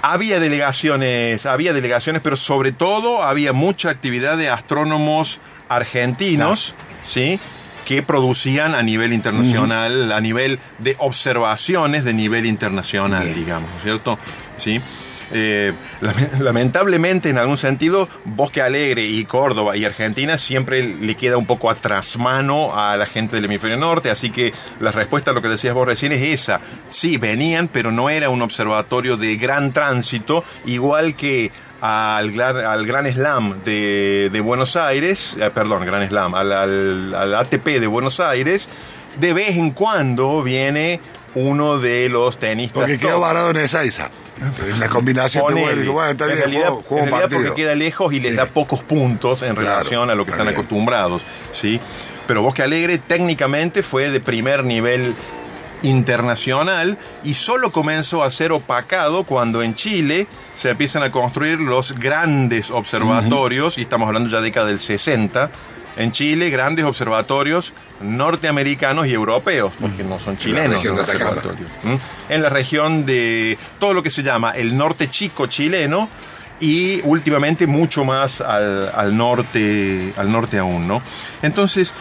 Había 0.04 0.40
delegaciones, 0.40 1.46
había 1.48 1.74
delegaciones, 1.74 2.22
pero 2.22 2.38
sobre 2.38 2.72
todo 2.74 3.24
había 3.24 3.52
mucha 3.54 3.90
actividad 3.90 4.38
de 4.38 4.50
astrónomos 4.50 5.42
argentinos, 5.68 6.76
¿sí? 7.06 7.40
que 7.86 8.02
producían 8.02 8.76
a 8.76 8.82
nivel 8.82 9.12
internacional, 9.12 10.12
a 10.14 10.22
nivel 10.22 10.60
de 10.80 10.96
observaciones 11.00 12.06
de 12.06 12.14
nivel 12.14 12.46
internacional, 12.46 13.26
Bien. 13.26 13.36
digamos, 13.36 13.70
¿no 13.72 13.78
es 13.78 13.84
¿cierto? 13.84 14.18
Sí. 14.56 14.80
Eh, 15.36 15.74
lame- 16.02 16.30
lamentablemente, 16.40 17.30
en 17.30 17.38
algún 17.40 17.58
sentido, 17.58 18.08
Bosque 18.24 18.62
Alegre 18.62 19.04
y 19.06 19.26
Córdoba 19.26 19.76
y 19.76 19.84
Argentina 19.84 20.38
siempre 20.38 20.96
le 20.96 21.16
queda 21.16 21.38
un 21.38 21.46
poco 21.46 21.70
atrás 21.70 22.18
mano 22.18 22.78
a 22.80 22.96
la 22.98 23.06
gente 23.06 23.36
del 23.36 23.46
hemisferio 23.46 23.76
norte, 23.78 24.10
así 24.10 24.30
que 24.30 24.54
la 24.80 24.92
respuesta 24.92 25.32
a 25.32 25.34
lo 25.34 25.42
que 25.42 25.48
decías 25.50 25.74
vos 25.74 25.88
recién 25.88 26.12
es 26.12 26.22
esa. 26.22 26.62
Sí, 26.88 27.18
venían, 27.18 27.68
pero 27.68 27.92
no 27.92 28.10
era 28.10 28.30
un 28.30 28.42
observatorio 28.44 29.18
de 29.18 29.36
gran 29.38 29.74
tránsito, 29.74 30.44
igual 30.66 31.16
que 31.16 31.52
al, 31.86 32.32
gran- 32.32 32.58
al 32.66 32.86
Gran 32.86 33.14
Slam 33.14 33.62
de, 33.64 34.30
de 34.32 34.40
Buenos 34.40 34.78
Aires, 34.78 35.36
eh, 35.38 35.50
perdón, 35.54 35.86
Gran 35.86 36.08
Slam, 36.08 36.34
al, 36.34 36.52
al- 36.54 37.14
al 37.14 37.36
ATP 37.36 37.66
de 37.82 37.88
Buenos 37.88 38.22
Aires, 38.22 38.70
de 39.20 39.34
vez 39.34 39.58
en 39.58 39.72
cuando 39.72 40.42
viene 40.42 41.02
uno 41.36 41.78
de 41.80 42.08
los 42.08 42.38
tenistas. 42.38 42.84
Porque 42.84 42.98
quedó 42.98 43.20
varado 43.20 43.50
en 43.50 43.58
Ezeiza. 43.58 44.10
En 44.66 44.80
la 44.80 44.88
combinación 44.88 45.54
de 45.54 45.62
bueno, 45.62 45.92
bueno, 45.94 46.12
está 46.12 46.24
en 46.26 46.30
bien, 46.32 46.40
realidad, 46.40 46.68
juego- 46.68 46.84
juego 46.84 47.04
en 47.04 47.10
realidad 47.10 47.30
partido. 47.30 47.50
porque 47.50 47.62
queda 47.62 47.76
lejos 47.76 48.14
y 48.14 48.20
le 48.22 48.30
Sí. 48.30 48.36
da 48.36 48.46
pocos 48.46 48.82
puntos 48.84 49.42
en 49.44 49.54
Claro, 49.56 49.70
relación 49.70 50.10
a 50.10 50.16
lo 50.16 50.24
que 50.24 50.32
está 50.32 50.44
están 50.44 50.48
bien. 50.54 50.60
acostumbrados, 50.60 51.22
¿sí? 51.52 51.80
Pero 52.28 52.42
Bosque 52.44 52.64
Alegre 52.64 52.98
técnicamente 52.98 53.84
fue 53.84 54.10
de 54.10 54.22
primer 54.22 54.64
nivel 54.64 55.14
internacional 55.84 56.98
y 57.24 57.36
solo 57.36 57.72
comenzó 57.72 58.24
a 58.24 58.32
ser 58.32 58.52
opacado 58.52 59.24
cuando 59.24 59.62
en 59.62 59.76
Chile 59.76 60.28
se 60.56 60.72
empiezan 60.72 61.04
a 61.04 61.12
construir 61.12 61.60
los 61.60 61.94
grandes 61.94 62.72
observatorios, 62.72 63.78
y 63.78 63.82
estamos 63.82 64.08
hablando 64.08 64.30
ya 64.30 64.38
de 64.38 64.44
década 64.44 64.68
del 64.68 64.80
60, 64.80 65.52
en 65.96 66.12
Chile 66.12 66.50
grandes 66.50 66.86
observatorios 66.86 67.74
norteamericanos 68.02 69.08
y 69.08 69.14
europeos, 69.14 69.74
porque 69.80 70.04
no 70.04 70.20
son 70.20 70.38
chilenos 70.38 70.82
de 70.82 70.90
Atacama. 70.90 71.32
observatorios. 71.32 71.70
En 72.30 72.42
la 72.42 72.50
región 72.50 73.06
de 73.06 73.58
todo 73.80 73.94
lo 73.94 74.02
que 74.02 74.10
se 74.10 74.24
llama 74.24 74.52
el 74.52 74.76
norte 74.76 75.10
chico 75.10 75.46
chileno 75.48 76.10
y 76.60 77.02
últimamente 77.04 77.68
mucho 77.68 78.06
más 78.06 78.42
al, 78.42 78.92
al 78.96 79.16
norte, 79.16 80.14
al 80.18 80.32
norte 80.32 80.58
aún, 80.58 80.88
¿no? 80.88 81.02
Entonces, 81.42 81.94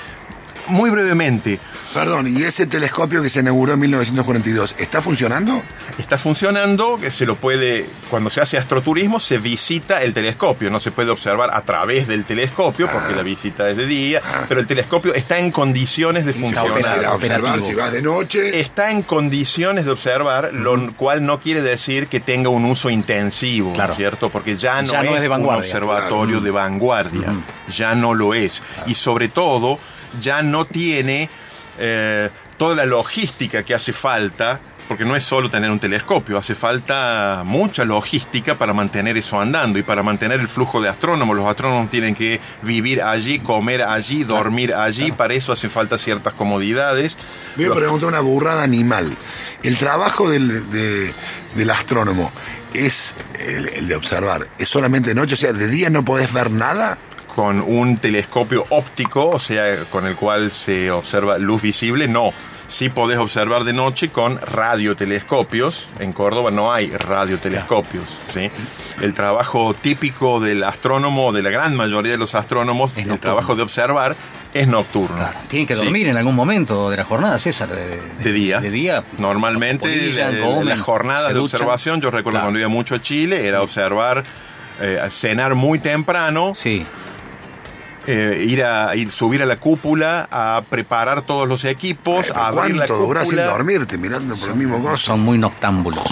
muy 0.68 0.90
brevemente, 0.90 1.58
Perdón, 1.92 2.26
¿y 2.34 2.42
ese 2.44 2.66
telescopio 2.66 3.20
que 3.22 3.28
se 3.28 3.40
inauguró 3.40 3.74
en 3.74 3.80
1942 3.80 4.76
está 4.78 5.02
funcionando? 5.02 5.62
está 5.98 6.16
funcionando, 6.16 6.98
que 6.98 7.10
se 7.10 7.26
lo 7.26 7.36
puede, 7.36 7.84
cuando 8.10 8.30
se 8.30 8.40
hace 8.40 8.56
astroturismo, 8.56 9.20
se 9.20 9.36
visita 9.38 10.02
el 10.02 10.14
telescopio, 10.14 10.70
no 10.70 10.80
se 10.80 10.90
puede 10.90 11.10
observar 11.10 11.50
a 11.52 11.60
través 11.62 12.08
del 12.08 12.24
telescopio, 12.24 12.88
porque 12.90 13.14
la 13.14 13.22
visita 13.22 13.68
es 13.68 13.76
de 13.76 13.86
día, 13.86 14.22
pero 14.48 14.60
el 14.60 14.66
telescopio 14.66 15.12
está 15.14 15.38
en 15.38 15.50
condiciones 15.50 16.24
de 16.24 16.32
funcionar. 16.32 16.70
operativo. 16.70 17.12
observar 17.14 17.62
si 17.62 17.74
vas 17.74 17.92
de 17.92 18.02
noche. 18.02 18.58
Está 18.60 18.90
en 18.90 19.02
condiciones 19.02 19.84
de 19.84 19.90
observar, 19.90 20.50
lo 20.54 20.92
cual 20.94 21.24
no 21.26 21.40
quiere 21.40 21.60
decir 21.60 22.06
que 22.06 22.20
tenga 22.20 22.48
un 22.48 22.64
uso 22.64 22.88
intensivo, 22.88 23.72
Claro. 23.74 23.94
¿cierto? 23.94 24.30
Porque 24.30 24.56
ya 24.56 24.80
no, 24.82 24.92
Ya 24.92 25.02
no 25.02 25.10
es, 25.10 25.16
es 25.16 25.22
de 25.22 25.28
un 25.28 25.44
observatorio 25.46 26.40
de 26.40 26.50
vanguardia, 26.50 27.34
ya 27.68 27.94
no 27.94 28.14
lo 28.14 28.32
es. 28.34 28.62
Y 28.86 28.94
sobre 28.94 29.28
todo, 29.28 29.78
ya 30.20 30.42
no 30.42 30.64
tiene 30.64 31.28
eh, 31.78 32.30
toda 32.58 32.74
la 32.76 32.86
logística 32.86 33.62
que 33.62 33.74
hace 33.74 33.92
falta, 33.92 34.60
porque 34.88 35.04
no 35.04 35.16
es 35.16 35.24
solo 35.24 35.48
tener 35.48 35.70
un 35.70 35.78
telescopio, 35.78 36.36
hace 36.36 36.54
falta 36.54 37.42
mucha 37.46 37.84
logística 37.84 38.56
para 38.56 38.74
mantener 38.74 39.16
eso 39.16 39.40
andando 39.40 39.78
y 39.78 39.82
para 39.82 40.02
mantener 40.02 40.40
el 40.40 40.48
flujo 40.48 40.82
de 40.82 40.88
astrónomos. 40.90 41.34
Los 41.36 41.46
astrónomos 41.46 41.88
tienen 41.88 42.14
que 42.14 42.40
vivir 42.62 43.00
allí, 43.02 43.38
comer 43.38 43.82
allí, 43.82 44.24
dormir 44.24 44.74
allí, 44.74 45.10
para 45.12 45.32
eso 45.34 45.52
hace 45.52 45.68
falta 45.70 45.96
ciertas 45.96 46.34
comodidades. 46.34 47.16
A 47.56 47.60
Los- 47.62 47.76
preguntar 47.76 48.08
una 48.08 48.20
burrada 48.20 48.62
animal. 48.62 49.16
El 49.62 49.76
trabajo 49.78 50.28
del, 50.28 50.70
de- 50.70 51.14
del 51.54 51.70
astrónomo 51.70 52.30
es 52.74 53.14
el, 53.38 53.68
el 53.68 53.88
de 53.88 53.96
observar. 53.96 54.48
¿Es 54.58 54.68
solamente 54.68 55.10
de 55.10 55.14
noche? 55.14 55.34
O 55.34 55.38
sea, 55.38 55.52
¿de 55.52 55.68
día 55.68 55.88
no 55.90 56.04
podés 56.04 56.32
ver 56.32 56.50
nada? 56.50 56.98
Con 57.34 57.60
un 57.60 57.96
telescopio 57.96 58.66
óptico, 58.70 59.28
o 59.30 59.38
sea, 59.38 59.84
con 59.90 60.06
el 60.06 60.16
cual 60.16 60.50
se 60.50 60.90
observa 60.90 61.38
luz 61.38 61.62
visible, 61.62 62.06
no. 62.08 62.32
Sí 62.68 62.88
podés 62.88 63.18
observar 63.18 63.64
de 63.64 63.72
noche 63.74 64.08
con 64.10 64.38
radiotelescopios. 64.96 65.88
En 65.98 66.12
Córdoba 66.12 66.50
no 66.50 66.72
hay 66.72 66.90
radiotelescopios. 66.90 68.18
¿sí? 68.32 68.50
El 69.00 69.14
trabajo 69.14 69.74
típico 69.74 70.40
del 70.40 70.62
astrónomo, 70.64 71.32
de 71.32 71.42
la 71.42 71.50
gran 71.50 71.74
mayoría 71.76 72.12
de 72.12 72.18
los 72.18 72.34
astrónomos, 72.34 72.92
el 72.92 73.00
nocturno. 73.08 73.18
trabajo 73.20 73.56
de 73.56 73.62
observar 73.62 74.16
es 74.54 74.68
nocturno. 74.68 75.16
Claro, 75.16 75.38
tienen 75.48 75.66
que 75.66 75.74
Sí. 75.74 75.82
dormir 75.84 76.08
en 76.08 76.16
algún 76.16 76.34
momento 76.34 76.90
de 76.90 76.96
la 76.98 77.04
jornada, 77.04 77.38
César. 77.38 77.68
De, 77.68 78.00
De 78.22 78.32
día. 78.32 78.60
De 78.60 78.70
día. 78.70 79.04
Normalmente 79.18 80.12
la- 80.12 80.38
comen, 80.40 80.68
las 80.68 80.80
jornadas 80.80 81.32
de 81.34 81.40
observación, 81.40 82.00
yo 82.00 82.10
recuerdo 82.10 82.32
Claro. 82.32 82.44
cuando 82.46 82.58
iba 82.60 82.68
mucho 82.68 82.94
a 82.94 83.00
Chile, 83.02 83.46
era 83.46 83.62
observar, 83.62 84.24
eh, 84.80 84.98
cenar 85.10 85.54
muy 85.54 85.78
temprano, 85.78 86.52
Sí. 86.54 86.86
Eh, 88.06 88.44
ir 88.48 88.64
a 88.64 88.94
ir, 88.96 89.12
subir 89.12 89.42
a 89.42 89.46
la 89.46 89.56
cúpula, 89.56 90.28
a 90.30 90.62
preparar 90.68 91.22
todos 91.22 91.48
los 91.48 91.64
equipos, 91.64 92.28
Eh, 92.30 92.32
a 92.34 92.48
abrir 92.48 92.76
la 92.76 92.86
¿Cuánto 92.86 93.06
durás 93.06 93.28
sin 93.28 93.38
cúpula. 93.38 93.52
dormirte 93.52 93.98
mirando 93.98 94.36
por 94.36 94.50
el 94.50 94.56
mismo 94.56 94.78
gozo? 94.80 94.96
Son 94.96 95.20
muy 95.20 95.38
noctámbulos. 95.38 96.02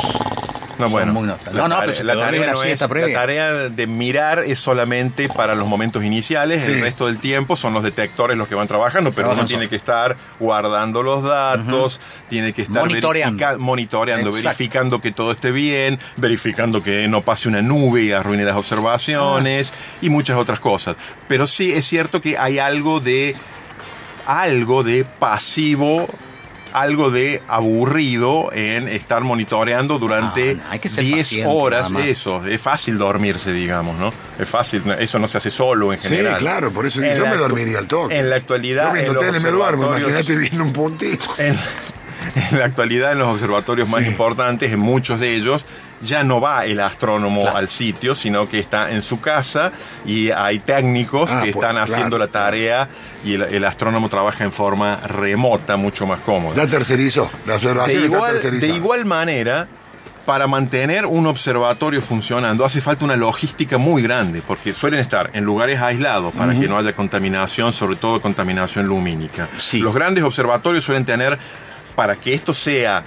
No, 0.80 0.90
bueno, 0.90 1.12
muy. 1.12 1.26
No, 1.52 1.68
no, 1.68 1.78
pero 1.80 1.92
si 1.92 1.98
te 1.98 2.04
la, 2.04 2.14
tarea 2.16 2.52
no 2.52 2.62
es- 2.62 2.80
la 2.80 3.12
tarea 3.12 3.52
de 3.68 3.86
mirar 3.86 4.40
es 4.40 4.58
solamente 4.58 5.28
para 5.28 5.54
los 5.54 5.66
momentos 5.68 6.04
iniciales, 6.04 6.64
Sí. 6.64 6.72
el 6.72 6.80
resto 6.80 7.06
del 7.06 7.18
tiempo 7.18 7.56
son 7.56 7.74
los 7.74 7.82
detectores 7.82 8.36
los 8.36 8.48
que 8.48 8.54
van 8.54 8.68
trabajando, 8.68 9.10
pero 9.10 9.28
Trabajan 9.28 9.40
uno 9.40 9.48
tiene 9.48 9.68
que 9.68 9.76
estar 9.76 10.16
guardando 10.38 11.02
los 11.02 11.22
datos, 11.22 12.00
tiene 12.28 12.52
que 12.52 12.62
estar 12.62 12.82
Monitoreando. 12.84 13.36
verifica- 13.38 13.58
monitoreando, 13.58 14.28
Exacto. 14.30 14.48
verificando 14.48 15.00
que 15.00 15.12
todo 15.12 15.32
esté 15.32 15.50
bien, 15.50 15.98
verificando 16.16 16.82
que 16.82 17.06
no 17.08 17.20
pase 17.22 17.48
una 17.48 17.62
nube 17.62 18.02
y 18.02 18.12
arruine 18.12 18.44
las 18.44 18.56
observaciones 18.56 19.72
y 20.00 20.10
muchas 20.10 20.36
otras 20.36 20.60
cosas. 20.60 20.96
Pero 21.28 21.46
sí 21.46 21.72
es 21.72 21.86
cierto 21.86 22.20
que 22.20 22.36
hay 22.38 22.58
algo 22.58 23.00
de 23.00 23.36
algo 24.26 24.82
de 24.84 25.04
pasivo, 25.04 26.08
algo 26.72 27.10
de 27.10 27.42
aburrido 27.48 28.50
en 28.52 28.88
estar 28.88 29.22
monitoreando 29.22 29.98
durante 29.98 30.54
No, 30.54 30.62
no, 30.64 30.70
hay 30.70 30.78
que 30.78 30.88
ser 30.88 31.04
10 31.04 31.16
paciente, 31.18 31.50
horas. 31.52 31.92
Eso, 32.06 32.44
es 32.46 32.60
fácil 32.60 32.98
dormirse, 32.98 33.52
digamos, 33.52 33.98
¿no? 33.98 34.12
Es 34.38 34.48
fácil, 34.48 34.82
eso 34.98 35.18
no 35.18 35.28
se 35.28 35.38
hace 35.38 35.50
solo 35.50 35.92
en 35.92 36.00
Sí, 36.00 36.08
general. 36.08 36.38
claro, 36.38 36.72
por 36.72 36.86
eso 36.86 37.02
En 37.02 37.16
yo 37.16 37.26
me 37.26 37.36
dormiría 37.36 37.78
al 37.78 37.86
toque. 37.86 38.18
En 38.18 38.30
la 38.30 38.36
actualidad, 38.36 38.94
Yo 38.94 39.22
en 39.22 39.32
me 39.42 39.50
duermo, 39.50 39.86
imagínate 39.96 40.36
viendo 40.36 40.62
un 40.64 40.72
puntito. 40.72 41.26
en, 41.38 41.56
en 42.52 42.58
la 42.58 42.64
actualidad, 42.66 43.12
en 43.12 43.18
los 43.18 43.28
observatorios 43.28 43.88
más 43.88 44.02
Sí. 44.04 44.08
importantes, 44.10 44.72
en 44.72 44.80
muchos 44.80 45.20
de 45.20 45.34
ellos, 45.34 45.64
ya 46.00 46.24
no 46.24 46.40
va 46.40 46.64
el 46.64 46.80
astrónomo 46.80 47.42
Claro. 47.42 47.56
al 47.58 47.68
sitio, 47.68 48.14
sino 48.14 48.48
que 48.48 48.58
está 48.58 48.90
en 48.90 49.02
su 49.02 49.20
casa 49.20 49.70
y 50.06 50.30
hay 50.30 50.58
técnicos 50.60 51.30
Ah, 51.30 51.42
que 51.44 51.52
pues, 51.52 51.62
están 51.64 51.78
haciendo 51.78 52.16
claro, 52.16 52.24
la 52.24 52.28
tarea 52.28 52.88
y 53.24 53.34
el, 53.34 53.42
el 53.42 53.64
astrónomo 53.64 54.08
trabaja 54.08 54.44
en 54.44 54.52
forma 54.52 54.96
remota, 54.96 55.76
mucho 55.76 56.06
más 56.06 56.20
cómoda. 56.20 56.54
Ya 56.56 56.66
tercerizó. 56.66 57.30
La 57.46 57.52
De 57.58 57.68
observación 57.68 58.54
está 58.54 58.66
de 58.66 58.68
igual 58.68 59.04
manera, 59.04 59.68
para 60.26 60.46
mantener 60.46 61.06
un 61.06 61.26
observatorio 61.26 62.00
funcionando 62.00 62.64
hace 62.64 62.80
falta 62.80 63.04
una 63.04 63.16
logística 63.16 63.78
muy 63.78 64.02
grande, 64.02 64.42
porque 64.46 64.74
suelen 64.74 65.00
estar 65.00 65.30
en 65.32 65.44
lugares 65.44 65.80
aislados 65.80 66.32
para 66.34 66.52
que 66.58 66.68
no 66.68 66.78
haya 66.78 66.92
contaminación, 66.92 67.72
sobre 67.72 67.96
todo 67.96 68.20
contaminación 68.20 68.86
lumínica. 68.86 69.48
Sí. 69.58 69.78
Los 69.80 69.92
grandes 69.94 70.22
observatorios 70.22 70.84
suelen 70.84 71.04
tener, 71.04 71.36
para 71.96 72.14
que 72.16 72.32
esto 72.34 72.54
sea, 72.54 73.02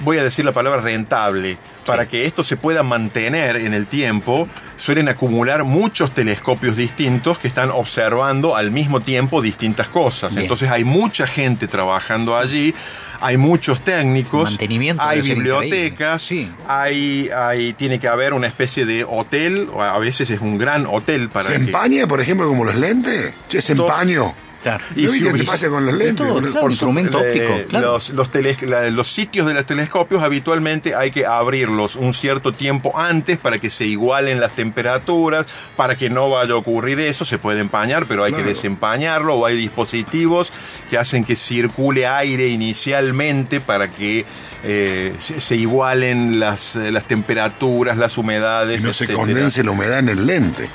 voy 0.00 0.18
a 0.18 0.22
decir 0.22 0.44
la 0.44 0.52
palabra 0.52 0.80
rentable, 0.80 1.58
para 1.86 2.06
que 2.06 2.24
esto 2.24 2.42
se 2.42 2.56
pueda 2.56 2.82
mantener 2.82 3.56
en 3.56 3.74
el 3.74 3.86
tiempo, 3.86 4.48
suelen 4.76 5.08
acumular 5.08 5.64
muchos 5.64 6.12
telescopios 6.12 6.76
distintos 6.76 7.38
que 7.38 7.48
están 7.48 7.70
observando 7.70 8.56
al 8.56 8.70
mismo 8.70 9.00
tiempo 9.00 9.42
distintas 9.42 9.88
cosas. 9.88 10.34
Bien. 10.34 10.42
Entonces 10.42 10.70
hay 10.70 10.84
mucha 10.84 11.26
gente 11.26 11.68
trabajando 11.68 12.36
allí, 12.36 12.74
hay 13.20 13.36
muchos 13.36 13.80
técnicos, 13.80 14.50
Mantenimiento 14.50 15.02
hay 15.02 15.22
bibliotecas. 15.22 16.22
Sí. 16.22 16.50
hay, 16.66 17.30
hay, 17.34 17.72
tiene 17.74 17.98
que 17.98 18.08
haber 18.08 18.34
una 18.34 18.46
especie 18.46 18.86
de 18.86 19.04
hotel, 19.04 19.68
a 19.78 19.98
veces 19.98 20.30
es 20.30 20.40
un 20.40 20.58
gran 20.58 20.86
hotel 20.86 21.28
para 21.28 21.48
¿Se 21.48 21.56
que... 21.56 21.64
empaña, 21.64 22.06
por 22.06 22.20
ejemplo, 22.20 22.48
como 22.48 22.64
los 22.64 22.76
lentes? 22.76 23.34
Che, 23.48 23.62
se 23.62 23.72
empaño. 23.72 24.34
Claro. 24.64 24.82
Y 24.96 25.02
¿No 25.04 25.12
viste 25.12 25.30
si- 25.30 25.36
qué 25.38 25.44
pasa 25.44 25.68
con 25.68 25.84
los 25.86 25.94
lentes? 25.94 26.16
todo, 26.16 26.32
boludo? 26.32 26.50
claro, 26.50 26.60
Por 26.62 26.70
instrumento 26.72 27.22
Eh, 27.22 27.26
óptico, 27.28 27.68
claro. 27.68 27.92
los, 27.92 28.10
los, 28.10 28.32
teles- 28.32 28.62
la- 28.62 28.90
los 28.90 29.06
sitios 29.12 29.46
de 29.46 29.54
los 29.54 29.66
telescopios 29.66 30.22
habitualmente 30.22 30.94
hay 30.96 31.10
que 31.10 31.26
abrirlos 31.26 31.96
un 31.96 32.14
cierto 32.14 32.52
tiempo 32.52 32.98
antes 32.98 33.36
para 33.38 33.58
que 33.58 33.68
se 33.70 33.84
igualen 33.86 34.40
las 34.40 34.56
temperaturas, 34.56 35.44
para 35.76 35.96
que 35.96 36.08
no 36.10 36.30
vaya 36.30 36.54
a 36.54 36.56
ocurrir 36.56 36.98
eso, 37.00 37.24
se 37.26 37.36
puede 37.38 37.60
empañar, 37.60 38.06
pero 38.06 38.24
hay 38.24 38.32
Claro. 38.32 38.44
que 38.44 38.48
desempañarlo 38.54 39.34
o 39.34 39.44
hay 39.46 39.54
dispositivos 39.56 40.50
que 40.88 40.96
hacen 40.98 41.24
que 41.24 41.36
circule 41.36 42.06
aire 42.06 42.48
inicialmente 42.48 43.60
para 43.60 43.88
que 43.88 44.24
eh, 44.66 45.12
se, 45.18 45.42
se 45.42 45.56
igualen 45.56 46.40
las, 46.40 46.76
eh, 46.76 46.90
las 46.90 47.06
temperaturas, 47.06 47.98
las 47.98 48.16
humedades. 48.16 48.80
Y 48.80 48.84
no 48.84 48.94
se 48.94 49.12
condense 49.12 49.62
la 49.62 49.72
humedad 49.72 49.98
en 49.98 50.08
el 50.08 50.24
lente. 50.26 50.70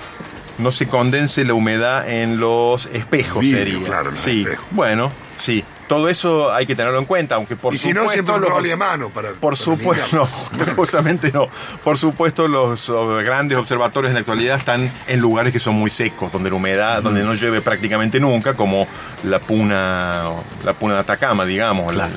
No 0.59 0.71
se 0.71 0.87
condense 0.87 1.43
la 1.45 1.53
humedad 1.53 2.07
en 2.09 2.39
los 2.39 2.85
espejos 2.87 3.41
Vidrio, 3.41 3.63
sería. 3.73 3.87
claro, 3.87 4.11
los 4.11 4.19
sí, 4.19 4.41
espejos. 4.41 4.65
bueno, 4.71 5.11
sí. 5.37 5.63
Todo 5.87 6.07
eso 6.07 6.53
hay 6.53 6.67
que 6.67 6.75
tenerlo 6.75 6.99
en 6.99 7.05
cuenta, 7.05 7.33
aunque 7.33 7.55
por 7.55 7.73
y 7.73 7.77
si 7.79 7.87
supuesto 7.89 8.03
no, 8.03 8.13
siempre 8.13 8.39
los- 8.41 8.49
rol 8.51 8.61
de 8.63 8.75
mano 8.75 9.09
para. 9.09 9.29
por 9.29 9.39
para 9.39 9.55
supuesto, 9.55 10.17
no, 10.17 10.25
justamente 10.75 11.31
no. 11.31 11.47
Por 11.83 11.97
supuesto, 11.97 12.47
los 12.47 12.87
grandes 13.25 13.57
observatorios 13.57 14.09
en 14.11 14.13
la 14.13 14.19
actualidad 14.19 14.57
están 14.59 14.91
en 15.07 15.19
lugares 15.19 15.51
que 15.51 15.57
son 15.59 15.73
muy 15.73 15.89
secos, 15.89 16.31
donde 16.31 16.51
la 16.51 16.57
humedad, 16.57 17.01
donde 17.01 17.23
no 17.23 17.33
llueve 17.33 17.61
prácticamente 17.61 18.19
nunca, 18.19 18.53
como 18.53 18.87
la 19.23 19.39
Puna, 19.39 20.25
la 20.63 20.73
Puna 20.73 20.93
de 20.93 20.99
Atacama, 20.99 21.43
digamos, 21.43 21.95
la- 21.95 22.09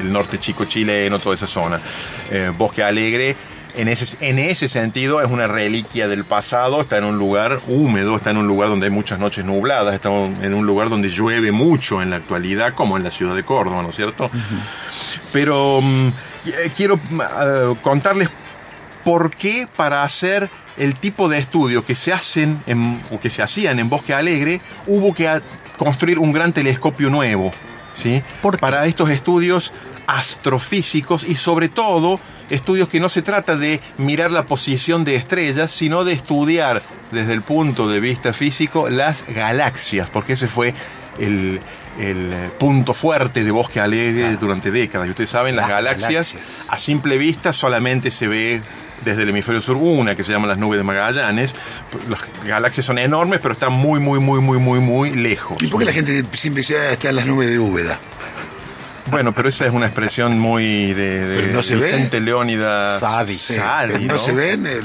el, 0.00 0.12
norte 0.12 0.38
chico 0.38 0.66
chileno, 0.66 1.18
toda 1.18 1.34
esa 1.36 1.46
zona. 1.46 1.80
Eh, 2.30 2.52
Bosque 2.54 2.82
Alegre, 2.82 3.34
en 3.76 3.88
ese, 3.88 4.16
en 4.20 4.38
ese 4.38 4.68
sentido, 4.68 5.20
es 5.20 5.30
una 5.30 5.46
reliquia 5.46 6.06
del 6.08 6.24
pasado, 6.24 6.80
está 6.80 6.98
en 6.98 7.04
un 7.04 7.18
lugar 7.18 7.60
húmedo, 7.66 8.16
está 8.16 8.30
en 8.30 8.36
un 8.36 8.46
lugar 8.46 8.68
donde 8.68 8.86
hay 8.86 8.92
muchas 8.92 9.18
noches 9.18 9.44
nubladas, 9.44 9.94
está 9.94 10.10
en 10.10 10.54
un 10.54 10.64
lugar 10.66 10.88
donde 10.90 11.08
llueve 11.08 11.50
mucho 11.52 12.00
en 12.00 12.10
la 12.10 12.16
actualidad, 12.16 12.74
como 12.74 12.96
en 12.96 13.02
la 13.02 13.10
ciudad 13.10 13.34
de 13.34 13.42
Córdoba, 13.42 13.82
¿no 13.82 13.88
es 13.90 13.96
cierto? 13.96 14.30
Pero 15.32 15.80
mm, 15.82 16.08
eh, 16.46 16.72
quiero 16.76 16.96
mm, 16.96 17.20
eh, 17.20 17.74
contarles 17.82 18.28
por 19.02 19.30
qué 19.34 19.66
para 19.76 20.02
hacer 20.04 20.48
el 20.76 20.94
tipo 20.96 21.28
de 21.28 21.38
estudio 21.38 21.84
que 21.84 21.94
se 21.94 22.12
hacen 22.12 22.58
en- 22.66 23.00
o 23.10 23.20
que 23.20 23.30
se 23.30 23.42
hacían 23.42 23.78
en 23.78 23.88
Bosque 23.88 24.14
Alegre 24.14 24.60
hubo 24.86 25.12
que 25.14 25.40
construir 25.78 26.18
un 26.18 26.32
gran 26.32 26.52
telescopio 26.52 27.10
nuevo, 27.10 27.52
¿sí? 27.94 28.22
Para 28.60 28.86
estos 28.86 29.10
estudios 29.10 29.72
astrofísicos 30.06 31.24
y 31.24 31.34
sobre 31.36 31.68
todo 31.68 32.20
estudios 32.50 32.88
que 32.88 33.00
no 33.00 33.08
se 33.08 33.22
trata 33.22 33.56
de 33.56 33.80
mirar 33.98 34.32
la 34.32 34.46
posición 34.46 35.04
de 35.04 35.16
estrellas, 35.16 35.70
sino 35.70 36.04
de 36.04 36.12
estudiar 36.12 36.82
desde 37.10 37.32
el 37.32 37.42
punto 37.42 37.88
de 37.88 38.00
vista 38.00 38.32
físico 38.32 38.88
las 38.88 39.24
galaxias, 39.28 40.10
porque 40.10 40.34
ese 40.34 40.48
fue 40.48 40.74
el, 41.18 41.60
el, 41.98 42.32
punto 42.58 42.92
fuerte 42.94 43.44
de 43.44 43.50
Bosque 43.50 43.80
Alegre 43.80 44.36
durante 44.36 44.70
décadas. 44.70 45.06
Y 45.06 45.10
ustedes 45.10 45.30
saben, 45.30 45.56
las, 45.56 45.64
Las 45.68 45.70
galaxias, 45.70 46.34
galaxias. 46.34 46.66
a 46.68 46.78
simple 46.78 47.18
vista 47.18 47.52
solamente 47.52 48.10
se 48.10 48.28
ve 48.28 48.60
desde 49.04 49.22
el 49.22 49.28
hemisferio 49.30 49.60
sur 49.60 49.76
una 49.76 50.14
que 50.14 50.24
se 50.24 50.32
llama 50.32 50.46
las 50.46 50.58
nubes 50.58 50.78
de 50.78 50.84
Magallanes. 50.84 51.54
Las 52.08 52.24
galaxias 52.44 52.86
son 52.86 52.98
enormes, 52.98 53.40
pero 53.40 53.52
están 53.52 53.72
muy, 53.72 54.00
muy, 54.00 54.18
muy, 54.18 54.40
muy, 54.40 54.58
muy, 54.58 54.80
muy 54.80 55.10
lejos. 55.10 55.62
¿Y 55.62 55.66
por 55.68 55.80
qué 55.80 55.86
la 55.86 55.92
gente 55.92 56.24
siempre 56.32 56.62
dice, 56.62 56.78
"Ah, 56.78 56.92
está 56.92 57.10
en 57.10 57.16
las 57.16 57.26
nubes 57.26 57.48
de 57.48 57.58
Úbeda? 57.58 57.98
Bueno, 59.14 59.32
pero 59.32 59.48
esa 59.48 59.66
es 59.66 59.72
una 59.72 59.86
expresión 59.86 60.38
muy 60.38 60.92
de, 60.92 61.24
de 61.26 61.52
no 61.52 61.62
se 61.62 61.76
ve. 61.76 61.86
Vicente 61.86 62.20
Leónidas 62.20 63.00
Sadi. 63.00 63.36
No, 64.06 64.14
¿no? 64.14 64.18
se 64.18 64.32
el, 64.32 64.66
el- 64.66 64.84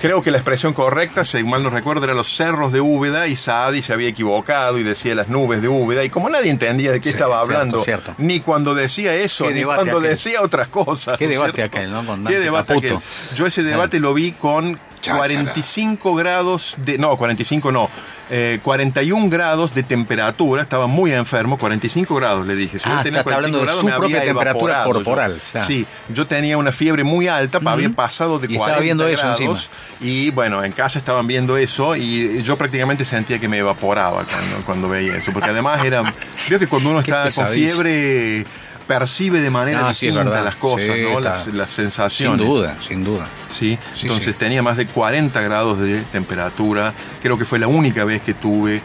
Creo 0.00 0.22
que 0.22 0.30
la 0.30 0.38
expresión 0.38 0.72
correcta, 0.72 1.22
si 1.24 1.42
mal 1.44 1.62
no 1.62 1.70
recuerdo, 1.70 2.04
era 2.04 2.14
los 2.14 2.28
cerros 2.34 2.72
de 2.72 2.80
Úbeda 2.80 3.26
y 3.26 3.36
Sadi 3.36 3.82
se 3.82 3.92
había 3.92 4.08
equivocado 4.08 4.78
y 4.78 4.82
decía 4.82 5.14
las 5.14 5.28
nubes 5.28 5.62
de 5.62 5.68
Úbeda. 5.68 6.04
Y 6.04 6.10
como 6.10 6.28
nadie 6.30 6.50
entendía 6.50 6.92
de 6.92 7.00
qué 7.00 7.10
estaba 7.10 7.40
hablando, 7.40 7.84
cierto. 7.84 8.14
ni 8.18 8.40
cuando 8.40 8.74
decía 8.74 9.14
eso, 9.14 9.50
ni 9.50 9.64
cuando 9.64 9.98
aquel. 9.98 10.10
decía 10.10 10.42
otras 10.42 10.68
cosas. 10.68 11.18
Qué 11.18 11.26
¿no 11.26 11.32
es 11.32 11.38
debate 11.38 11.52
cierto? 11.56 11.76
aquel, 11.76 11.90
¿no? 11.92 12.04
Con 12.06 12.24
Qué 12.24 12.38
debate 12.38 12.74
aquel. 12.76 12.98
Yo 13.34 13.46
ese 13.46 13.62
debate 13.62 14.00
lo 14.00 14.14
vi 14.14 14.32
con 14.32 14.78
Cháchara. 15.00 15.18
45 15.18 16.14
grados 16.14 16.74
de. 16.78 16.98
No, 16.98 17.16
45 17.16 17.70
no. 17.72 17.90
Eh, 18.30 18.58
41 18.62 19.28
grados 19.30 19.74
de 19.74 19.82
temperatura. 19.82 20.62
Estaba 20.62 20.86
muy 20.86 21.12
enfermo. 21.12 21.58
45 21.58 22.14
grados, 22.16 22.46
le 22.46 22.54
dije. 22.56 22.78
Si 22.78 22.88
Ah, 22.88 22.96
yo 22.98 23.02
tenía 23.04 23.20
está- 23.20 23.30
está 23.30 23.34
hablando 23.36 23.58
de 23.58 23.64
45 23.66 23.80
su 23.80 23.84
grados, 23.84 23.84
me 23.84 23.90
propia 23.92 24.16
había 24.18 24.28
temperatura 24.32 24.84
yo. 24.84 24.92
corporal. 24.92 25.40
Sí, 25.66 25.86
yo 26.08 26.26
tenía 26.26 26.58
una 26.58 26.72
fiebre 26.72 27.04
muy 27.04 27.28
alta, 27.28 27.60
había 27.64 27.90
pasado 27.90 28.38
de 28.38 28.46
Y 28.48 28.52
estaba 28.54 28.72
40 28.78 28.82
viendo 28.84 29.06
eso 29.06 29.22
grados. 29.22 29.70
Y 30.00 30.30
bueno, 30.30 30.62
en 30.64 30.72
casa 30.72 30.98
estaban 30.98 31.26
viendo 31.26 31.56
eso 31.56 31.96
y 31.96 32.42
yo 32.42 32.56
prácticamente 32.56 33.04
sentía 33.04 33.38
que 33.38 33.48
me 33.48 33.58
evaporaba 33.58 34.24
cuando, 34.24 34.56
cuando 34.66 34.88
veía 34.88 35.16
eso. 35.16 35.32
Porque 35.32 35.50
además 35.50 35.84
era. 35.84 36.02
Veo 36.48 36.58
que 36.58 36.66
cuando 36.66 36.90
uno 36.90 37.00
está 37.00 37.30
con 37.30 37.46
fiebre 37.48 38.44
percibe 38.86 39.40
de 39.40 39.50
manera 39.50 39.80
sí, 39.92 40.06
es 40.08 40.14
distinta 40.14 40.30
verdad. 40.30 40.44
las 40.44 40.56
cosas, 40.56 40.86
Sí, 40.94 41.02
¿no? 41.02 41.20
Las, 41.20 41.46
las 41.48 41.68
Sin 41.70 41.84
sensaciones. 41.84 42.46
duda, 42.46 42.76
sin 42.86 43.02
duda. 43.04 43.26
Sí, 43.50 43.78
Sí, 43.94 44.02
entonces 44.02 44.34
sí. 44.34 44.38
tenía 44.38 44.62
más 44.62 44.76
de 44.76 44.86
40 44.86 45.40
grados 45.40 45.80
de 45.80 46.02
temperatura. 46.12 46.92
Creo 47.22 47.36
que 47.38 47.44
fue 47.44 47.58
la 47.58 47.66
única 47.68 48.04
vez 48.04 48.22
que 48.22 48.34
tuve 48.34 48.80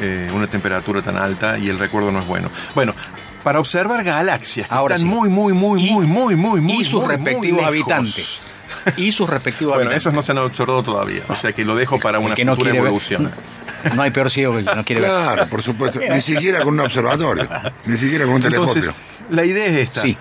eh, 0.00 0.30
una 0.34 0.46
temperatura 0.46 1.02
tan 1.02 1.16
alta 1.16 1.58
y 1.58 1.68
el 1.68 1.78
recuerdo 1.78 2.12
no 2.12 2.20
es 2.20 2.26
bueno. 2.26 2.50
Bueno, 2.74 2.94
para 3.42 3.58
observar 3.58 4.04
galaxias 4.04 4.68
que 4.68 4.74
Ahora 4.74 4.94
están 4.94 5.10
sí. 5.10 5.14
muy, 5.16 5.28
muy, 5.28 5.52
muy, 5.52 5.82
muy, 5.90 6.06
muy, 6.06 6.36
muy, 6.36 6.60
muy, 6.60 6.80
y 6.80 6.84
sus 6.84 6.94
muy, 6.94 7.08
muy 7.08 7.16
respectivos 7.16 7.56
lejos. 7.58 7.66
habitantes. 7.66 8.46
Y 8.96 9.12
sus 9.12 9.28
respectivos 9.28 9.74
Bueno, 9.74 9.90
habitantes. 9.90 10.02
esos 10.02 10.14
no 10.14 10.22
se 10.22 10.32
han 10.32 10.38
observado 10.38 10.82
todavía, 10.82 11.20
o 11.28 11.36
sea 11.36 11.52
que 11.52 11.64
lo 11.64 11.76
dejo 11.76 12.00
para 12.00 12.18
una 12.18 12.30
no 12.30 12.34
futura 12.34 12.54
quiere 12.56 12.72
ver- 12.78 12.86
evolución. 12.86 13.30
No 13.94 14.02
hay 14.02 14.10
peor 14.10 14.30
ciego 14.30 14.52
que 14.54 14.60
el 14.60 14.66
que 14.66 14.74
no 14.74 14.84
quiere 14.84 15.02
ver. 15.02 15.10
Claro, 15.10 15.46
por 15.48 15.62
supuesto. 15.62 16.00
Ni 16.00 16.20
siquiera 16.22 16.62
con 16.62 16.74
un 16.74 16.80
observatorio. 16.80 17.48
Ni 17.86 17.96
siquiera 17.96 18.24
con 18.24 18.34
un 18.34 18.44
Entonces, 18.46 18.82
telescopio. 18.84 19.02
la 19.30 19.44
idea 19.44 19.66
es 19.66 19.76
esta. 19.76 20.00
Sí. 20.00 20.16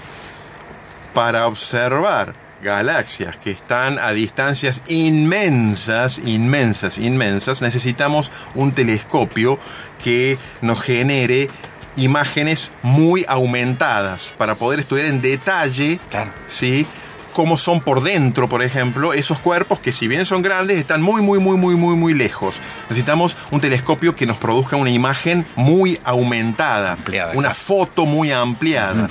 para 1.13 1.47
observar 1.47 2.33
galaxias 2.63 3.37
que 3.37 3.51
están 3.51 3.97
a 3.99 4.11
distancias 4.11 4.83
inmensas, 4.87 6.19
inmensas, 6.23 6.97
inmensas, 6.97 7.61
necesitamos 7.61 8.31
un 8.55 8.71
telescopio 8.71 9.57
que 10.03 10.37
nos 10.61 10.79
genere 10.81 11.49
imágenes 11.97 12.71
muy 12.83 13.25
aumentadas 13.27 14.33
para 14.37 14.55
poder 14.55 14.79
estudiar 14.79 15.07
en 15.07 15.21
detalle, 15.21 15.99
Claro. 16.09 16.31
¿sí? 16.47 16.85
Cómo 17.31 17.57
son 17.57 17.81
por 17.81 18.03
dentro, 18.03 18.47
por 18.47 18.63
ejemplo, 18.63 19.13
esos 19.13 19.39
cuerpos 19.39 19.79
que 19.79 19.91
si 19.91 20.07
bien 20.07 20.25
son 20.25 20.41
grandes, 20.41 20.77
están 20.77 21.01
muy, 21.01 21.21
muy, 21.21 21.39
muy, 21.39 21.57
muy, 21.57 21.75
muy, 21.75 21.95
muy 21.95 22.13
lejos. 22.13 22.61
Necesitamos 22.89 23.35
un 23.51 23.61
telescopio 23.61 24.15
que 24.15 24.25
nos 24.25 24.37
produzca 24.37 24.75
una 24.75 24.91
imagen 24.91 25.45
muy 25.55 25.99
aumentada, 26.03 26.93
Ampliada, 26.93 27.31
una 27.31 27.49
claro. 27.49 27.55
foto 27.55 28.05
muy 28.05 28.31
ampliada. 28.31 29.09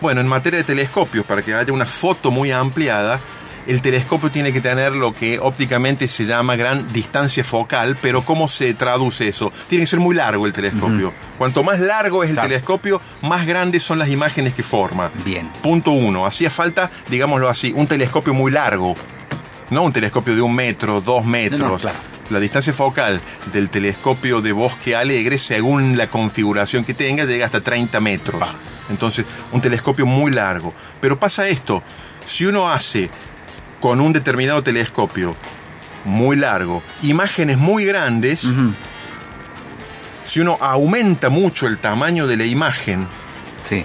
Bueno, 0.00 0.20
en 0.20 0.28
materia 0.28 0.58
de 0.58 0.64
telescopios, 0.64 1.24
para 1.24 1.42
que 1.42 1.54
haya 1.54 1.72
una 1.72 1.86
foto 1.86 2.30
muy 2.30 2.50
ampliada, 2.52 3.18
el 3.66 3.82
telescopio 3.82 4.30
tiene 4.30 4.52
que 4.52 4.60
tener 4.60 4.92
lo 4.92 5.12
que 5.12 5.38
ópticamente 5.38 6.06
se 6.08 6.24
llama 6.24 6.56
gran 6.56 6.92
distancia 6.92 7.42
focal, 7.44 7.96
pero 8.00 8.22
¿cómo 8.24 8.48
se 8.48 8.74
traduce 8.74 9.28
eso? 9.28 9.52
Tiene 9.68 9.84
que 9.84 9.90
ser 9.90 9.98
muy 10.00 10.14
largo 10.14 10.46
el 10.46 10.52
telescopio. 10.52 11.12
Cuanto 11.38 11.62
más 11.64 11.80
largo 11.80 12.22
es 12.22 12.30
el 12.30 12.36
Claro. 12.36 12.48
telescopio, 12.48 13.00
más 13.22 13.46
grandes 13.46 13.82
son 13.82 13.98
las 13.98 14.08
imágenes 14.08 14.54
que 14.54 14.62
forma. 14.62 15.10
Bien. 15.24 15.50
Punto 15.62 15.90
uno. 15.90 16.26
Hacía 16.26 16.50
falta, 16.50 16.90
digámoslo 17.08 17.48
así, 17.48 17.72
un 17.74 17.86
telescopio 17.86 18.34
muy 18.34 18.52
largo. 18.52 18.94
No 19.70 19.82
un 19.82 19.92
telescopio 19.92 20.34
de 20.36 20.42
un 20.42 20.54
metro, 20.54 21.00
dos 21.00 21.24
metros. 21.24 21.60
No, 21.60 21.68
no, 21.70 21.76
claro. 21.76 21.98
La 22.30 22.40
distancia 22.40 22.72
focal 22.72 23.20
del 23.52 23.68
telescopio 23.70 24.40
de 24.40 24.52
bosque 24.52 24.94
alegre, 24.96 25.38
según 25.38 25.96
la 25.96 26.08
configuración 26.08 26.84
que 26.84 26.94
tenga, 26.94 27.24
llega 27.24 27.46
hasta 27.46 27.60
30 27.60 28.00
metros. 28.00 28.42
Entonces, 28.90 29.24
un 29.52 29.60
telescopio 29.60 30.06
muy 30.06 30.30
largo. 30.32 30.72
Pero 31.00 31.18
pasa 31.18 31.48
esto, 31.48 31.82
si 32.24 32.44
uno 32.46 32.68
hace 32.70 33.10
con 33.80 34.00
un 34.00 34.12
determinado 34.12 34.62
telescopio 34.62 35.34
muy 36.04 36.36
largo 36.36 36.82
imágenes 37.02 37.58
muy 37.58 37.84
grandes, 37.84 38.46
si 40.24 40.40
uno 40.40 40.56
aumenta 40.60 41.28
mucho 41.30 41.66
el 41.66 41.78
tamaño 41.78 42.26
de 42.26 42.36
la 42.36 42.44
imagen, 42.44 43.06
Sí. 43.62 43.84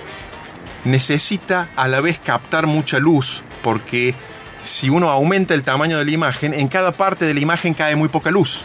necesita 0.86 1.70
a 1.76 1.88
la 1.88 2.02
vez 2.02 2.20
captar 2.20 2.68
mucha 2.68 3.00
luz 3.00 3.44
porque 3.62 4.16
si 4.62 4.90
uno 4.90 5.10
aumenta 5.10 5.54
el 5.54 5.64
tamaño 5.64 5.98
de 5.98 6.06
la 6.06 6.12
imagen, 6.12 6.54
en 6.54 6.68
cada 6.68 6.92
parte 6.92 7.26
de 7.26 7.34
la 7.34 7.40
imagen 7.40 7.74
cae 7.74 7.96
muy 7.96 8.10
poca 8.10 8.30
luz. 8.32 8.64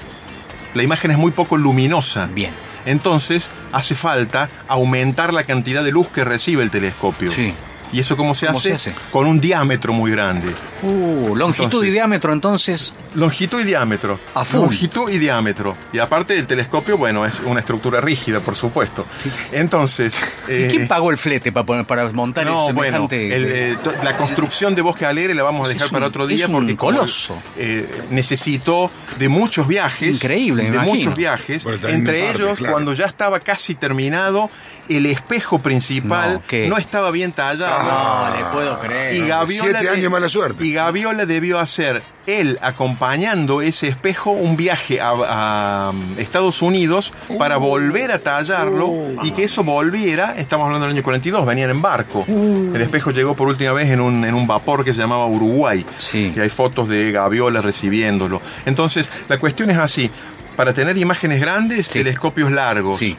La 0.75 0.83
imagen 0.83 1.11
es 1.11 1.17
muy 1.19 1.31
poco 1.33 1.57
luminosa. 1.57 2.27
Bien. 2.27 2.53
Entonces 2.85 3.51
hace 3.73 3.95
falta 3.95 4.49
aumentar 4.69 5.33
la 5.33 5.43
cantidad 5.45 5.83
de 5.83 5.93
luz 5.93 6.09
que 6.09 6.23
recibe 6.25 6.63
el 6.63 6.71
telescopio. 6.71 7.31
Sí. 7.33 7.55
¿Y 7.93 8.01
eso 8.01 8.17
cómo 8.17 8.35
se, 8.35 8.47
¿Cómo 8.47 8.59
hace? 8.59 8.69
se 8.79 8.91
hace? 8.91 8.95
Con 9.11 9.27
un 9.27 9.41
diámetro 9.41 9.93
muy 9.93 10.11
grande. 10.11 10.49
Uh, 10.83 11.35
longitud 11.37 11.65
Entonces- 11.65 11.89
y 11.89 11.93
diámetro, 11.93 12.33
entonces. 12.33 12.93
Longitud 13.15 13.61
y 13.61 13.65
diámetro. 13.65 14.19
A 14.35 14.45
full. 14.45 14.61
Longitud 14.61 15.11
y 15.11 15.19
diámetro. 15.19 15.75
Y 15.93 15.99
aparte 15.99 16.39
el 16.39 16.47
telescopio, 16.47 16.99
bueno, 16.99 17.25
es 17.25 17.41
una 17.41 17.61
estructura 17.61 18.01
rígida, 18.01 18.41
por 18.41 18.55
supuesto. 18.57 19.05
Entonces... 19.53 20.15
¿Y 20.49 20.53
eh, 20.53 20.69
quién 20.71 20.89
pagó 20.89 21.11
el 21.11 21.19
flete 21.19 21.51
para, 21.53 21.65
poner, 21.67 21.85
para 21.87 22.11
montar 22.13 22.45
no, 22.47 22.69
el 22.69 22.75
bueno, 22.75 23.09
semejante- 23.09 23.35
el, 23.35 23.45
eh, 23.49 23.79
la 24.03 24.17
construcción 24.17 24.75
de 24.75 24.83
Bosque 24.83 25.07
Alegre 25.07 25.35
la 25.35 25.43
vamos 25.43 25.67
a 25.67 25.71
Es 25.73 25.75
dejar 25.75 25.89
un- 25.89 25.93
para 25.93 26.07
otro 26.07 26.27
día 26.27 26.45
es 26.45 26.51
un 26.51 26.57
porque 26.57 26.77
como, 26.77 26.93
coloso. 26.99 27.37
eh, 27.57 27.89
necesitó 28.11 28.91
de 29.19 29.29
muchos 29.29 29.67
viajes, 29.67 30.17
Increíble, 30.17 30.65
me 30.65 30.71
de 30.71 30.75
imagino. 30.77 30.95
muchos 30.97 31.15
viajes, 31.15 31.65
Bueno, 31.65 31.89
entre 31.89 32.13
de 32.19 32.25
parte, 32.27 32.43
ellos 32.43 32.59
claro. 32.59 32.73
cuando 32.73 32.93
ya 32.95 33.07
estaba 33.07 33.41
casi 33.41 33.75
terminado 33.75 34.51
el 34.89 35.07
espejo 35.07 35.59
principal 35.59 36.41
No, 36.53 36.69
no 36.69 36.77
estaba 36.79 37.11
bien 37.11 37.33
tallado. 37.33 37.83
No, 38.31 38.37
le 38.37 38.45
puedo 38.53 38.79
creer. 38.79 39.15
Y 39.17 39.27
Gaviola, 39.27 39.79
Siete 39.81 39.89
años 39.91 40.13
mala 40.13 40.29
suerte. 40.29 40.65
Y 40.67 40.73
Gaviola 40.73 41.27
debió 41.27 41.59
hacer, 41.61 42.03
él 42.27 42.59
acompañando 42.61 43.63
ese 43.63 43.89
espejo, 43.89 44.31
un 44.33 44.57
viaje 44.57 45.01
a, 45.01 45.11
a, 45.11 45.91
um, 45.91 46.19
Estados 46.19 46.61
Unidos 46.63 47.13
para 47.39 47.57
volver 47.57 48.11
a 48.11 48.19
tallarlo 48.19 48.93
y 49.23 49.31
que 49.31 49.45
eso 49.45 49.63
volviera, 49.65 50.35
estamos 50.37 50.67
hablando 50.67 50.87
del 50.87 50.97
año 50.97 51.03
42, 51.05 51.47
venían 51.47 51.71
en 51.71 51.81
barco. 51.83 52.25
El 52.29 52.81
espejo 52.81 53.11
llegó 53.13 53.35
por 53.35 53.49
última 53.49 53.73
vez 53.73 53.91
en 53.91 54.01
un, 54.01 54.25
en 54.25 54.35
un 54.35 54.47
vapor 54.47 54.85
que 54.85 54.93
se 54.93 55.01
llamaba 55.01 55.27
Uruguay. 55.27 55.85
Sí. 55.99 56.33
Y 56.37 56.41
hay 56.41 56.49
fotos 56.49 56.89
de 56.89 57.13
Gaviola 57.13 57.61
recibiéndolo. 57.63 58.41
Entonces, 58.65 59.09
la 59.29 59.39
cuestión 59.39 59.71
es 59.71 59.79
así. 59.79 60.11
Para 60.57 60.73
tener 60.73 60.97
imágenes 60.97 61.41
grandes, 61.41 61.87
Sí. 61.87 61.99
telescopios 62.01 62.51
largos. 62.51 62.99
Sí. 62.99 63.17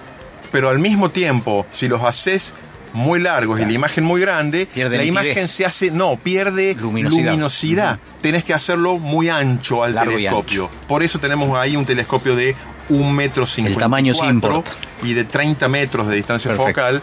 Pero 0.52 0.70
al 0.70 0.80
mismo 0.80 1.10
tiempo, 1.12 1.66
si 1.72 1.88
los 1.88 2.02
haces 2.04 2.54
muy 2.94 3.20
largos 3.20 3.60
y 3.60 3.66
la 3.66 3.72
imagen 3.74 4.04
muy 4.04 4.22
grande, 4.22 4.66
Pierde 4.66 4.98
la 4.98 5.04
nitidez. 5.04 5.26
imagen 5.26 5.48
se 5.48 5.66
hace, 5.66 5.92
no, 5.92 6.16
pierde 6.18 6.76
Luminosidad. 6.76 7.26
luminosidad. 7.32 8.00
Tenés 8.22 8.44
que 8.44 8.54
hacerlo 8.54 8.98
muy 8.98 9.30
ancho 9.30 9.84
al 9.84 9.94
Largo 9.96 10.14
telescopio. 10.14 10.70
Por 10.88 11.04
eso 11.04 11.20
tenemos 11.20 11.58
ahí 11.58 11.76
un 11.76 11.86
telescopio 11.86 12.36
de 12.36 12.56
un 12.90 13.14
metro 13.14 13.46
cincuenta 13.46 13.82
tamaño 13.82 14.14
sí 14.14 14.26
importa. 14.26 14.72
y 15.04 15.14
de 15.14 15.26
30 15.26 15.68
metros 15.68 16.08
de 16.08 16.16
distancia 16.16 16.50
Perfecto. 16.52 16.70
focal. 16.72 17.02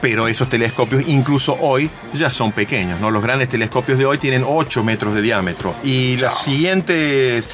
Pero 0.00 0.26
esos 0.26 0.48
telescopios, 0.48 1.04
incluso 1.06 1.56
hoy, 1.60 1.88
ya 2.12 2.28
son 2.28 2.50
pequeños, 2.50 2.98
¿no? 2.98 3.12
Los 3.12 3.22
grandes 3.22 3.48
telescopios 3.48 3.98
de 3.98 4.04
hoy 4.04 4.18
tienen 4.18 4.42
8 4.44 4.82
metros 4.82 5.14
de 5.14 5.22
diámetro. 5.22 5.76
Y 5.84 6.16
las 6.16 6.42
siguientes 6.42 7.46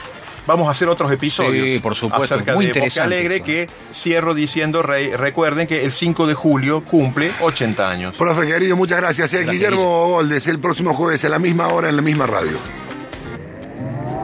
vamos 0.49 0.67
a 0.67 0.73
hacer 0.73 0.89
otros 0.89 1.13
episodios. 1.13 1.65
Sí, 1.65 1.79
por 1.79 1.95
supuesto, 1.95 2.35
Acerca 2.35 2.55
muy 2.55 2.65
de 2.65 2.71
Boca 2.73 2.79
interesante 2.81 3.15
Alegre 3.15 3.35
esto. 3.37 3.47
que 3.47 3.69
cierro 3.95 4.35
diciendo, 4.35 4.83
re- 4.83 5.17
recuerden 5.17 5.69
que 5.69 5.85
el 5.85 5.93
5 5.93 6.27
de 6.27 6.35
julio 6.35 6.83
cumple 6.83 7.31
80 7.41 7.89
años. 7.89 8.17
Profe 8.17 8.47
querido, 8.49 8.75
muchas 8.75 8.99
gracias. 9.01 9.33
eh. 9.35 9.37
Gracias, 9.45 9.55
Guillermo 9.55 10.09
Goldes, 10.09 10.49
el 10.49 10.59
próximo 10.59 10.95
jueves 10.95 11.25
a 11.25 11.29
la 11.29 11.39
misma 11.39 11.69
hora 11.69 11.89
en 11.91 11.95
la 11.97 12.03
misma 12.03 12.27
radio. 12.27 12.59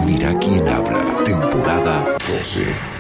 Mira 0.05 0.35
quién 0.41 0.67
habla, 0.69 0.99
temporada 1.25 2.05
12. 2.29 2.94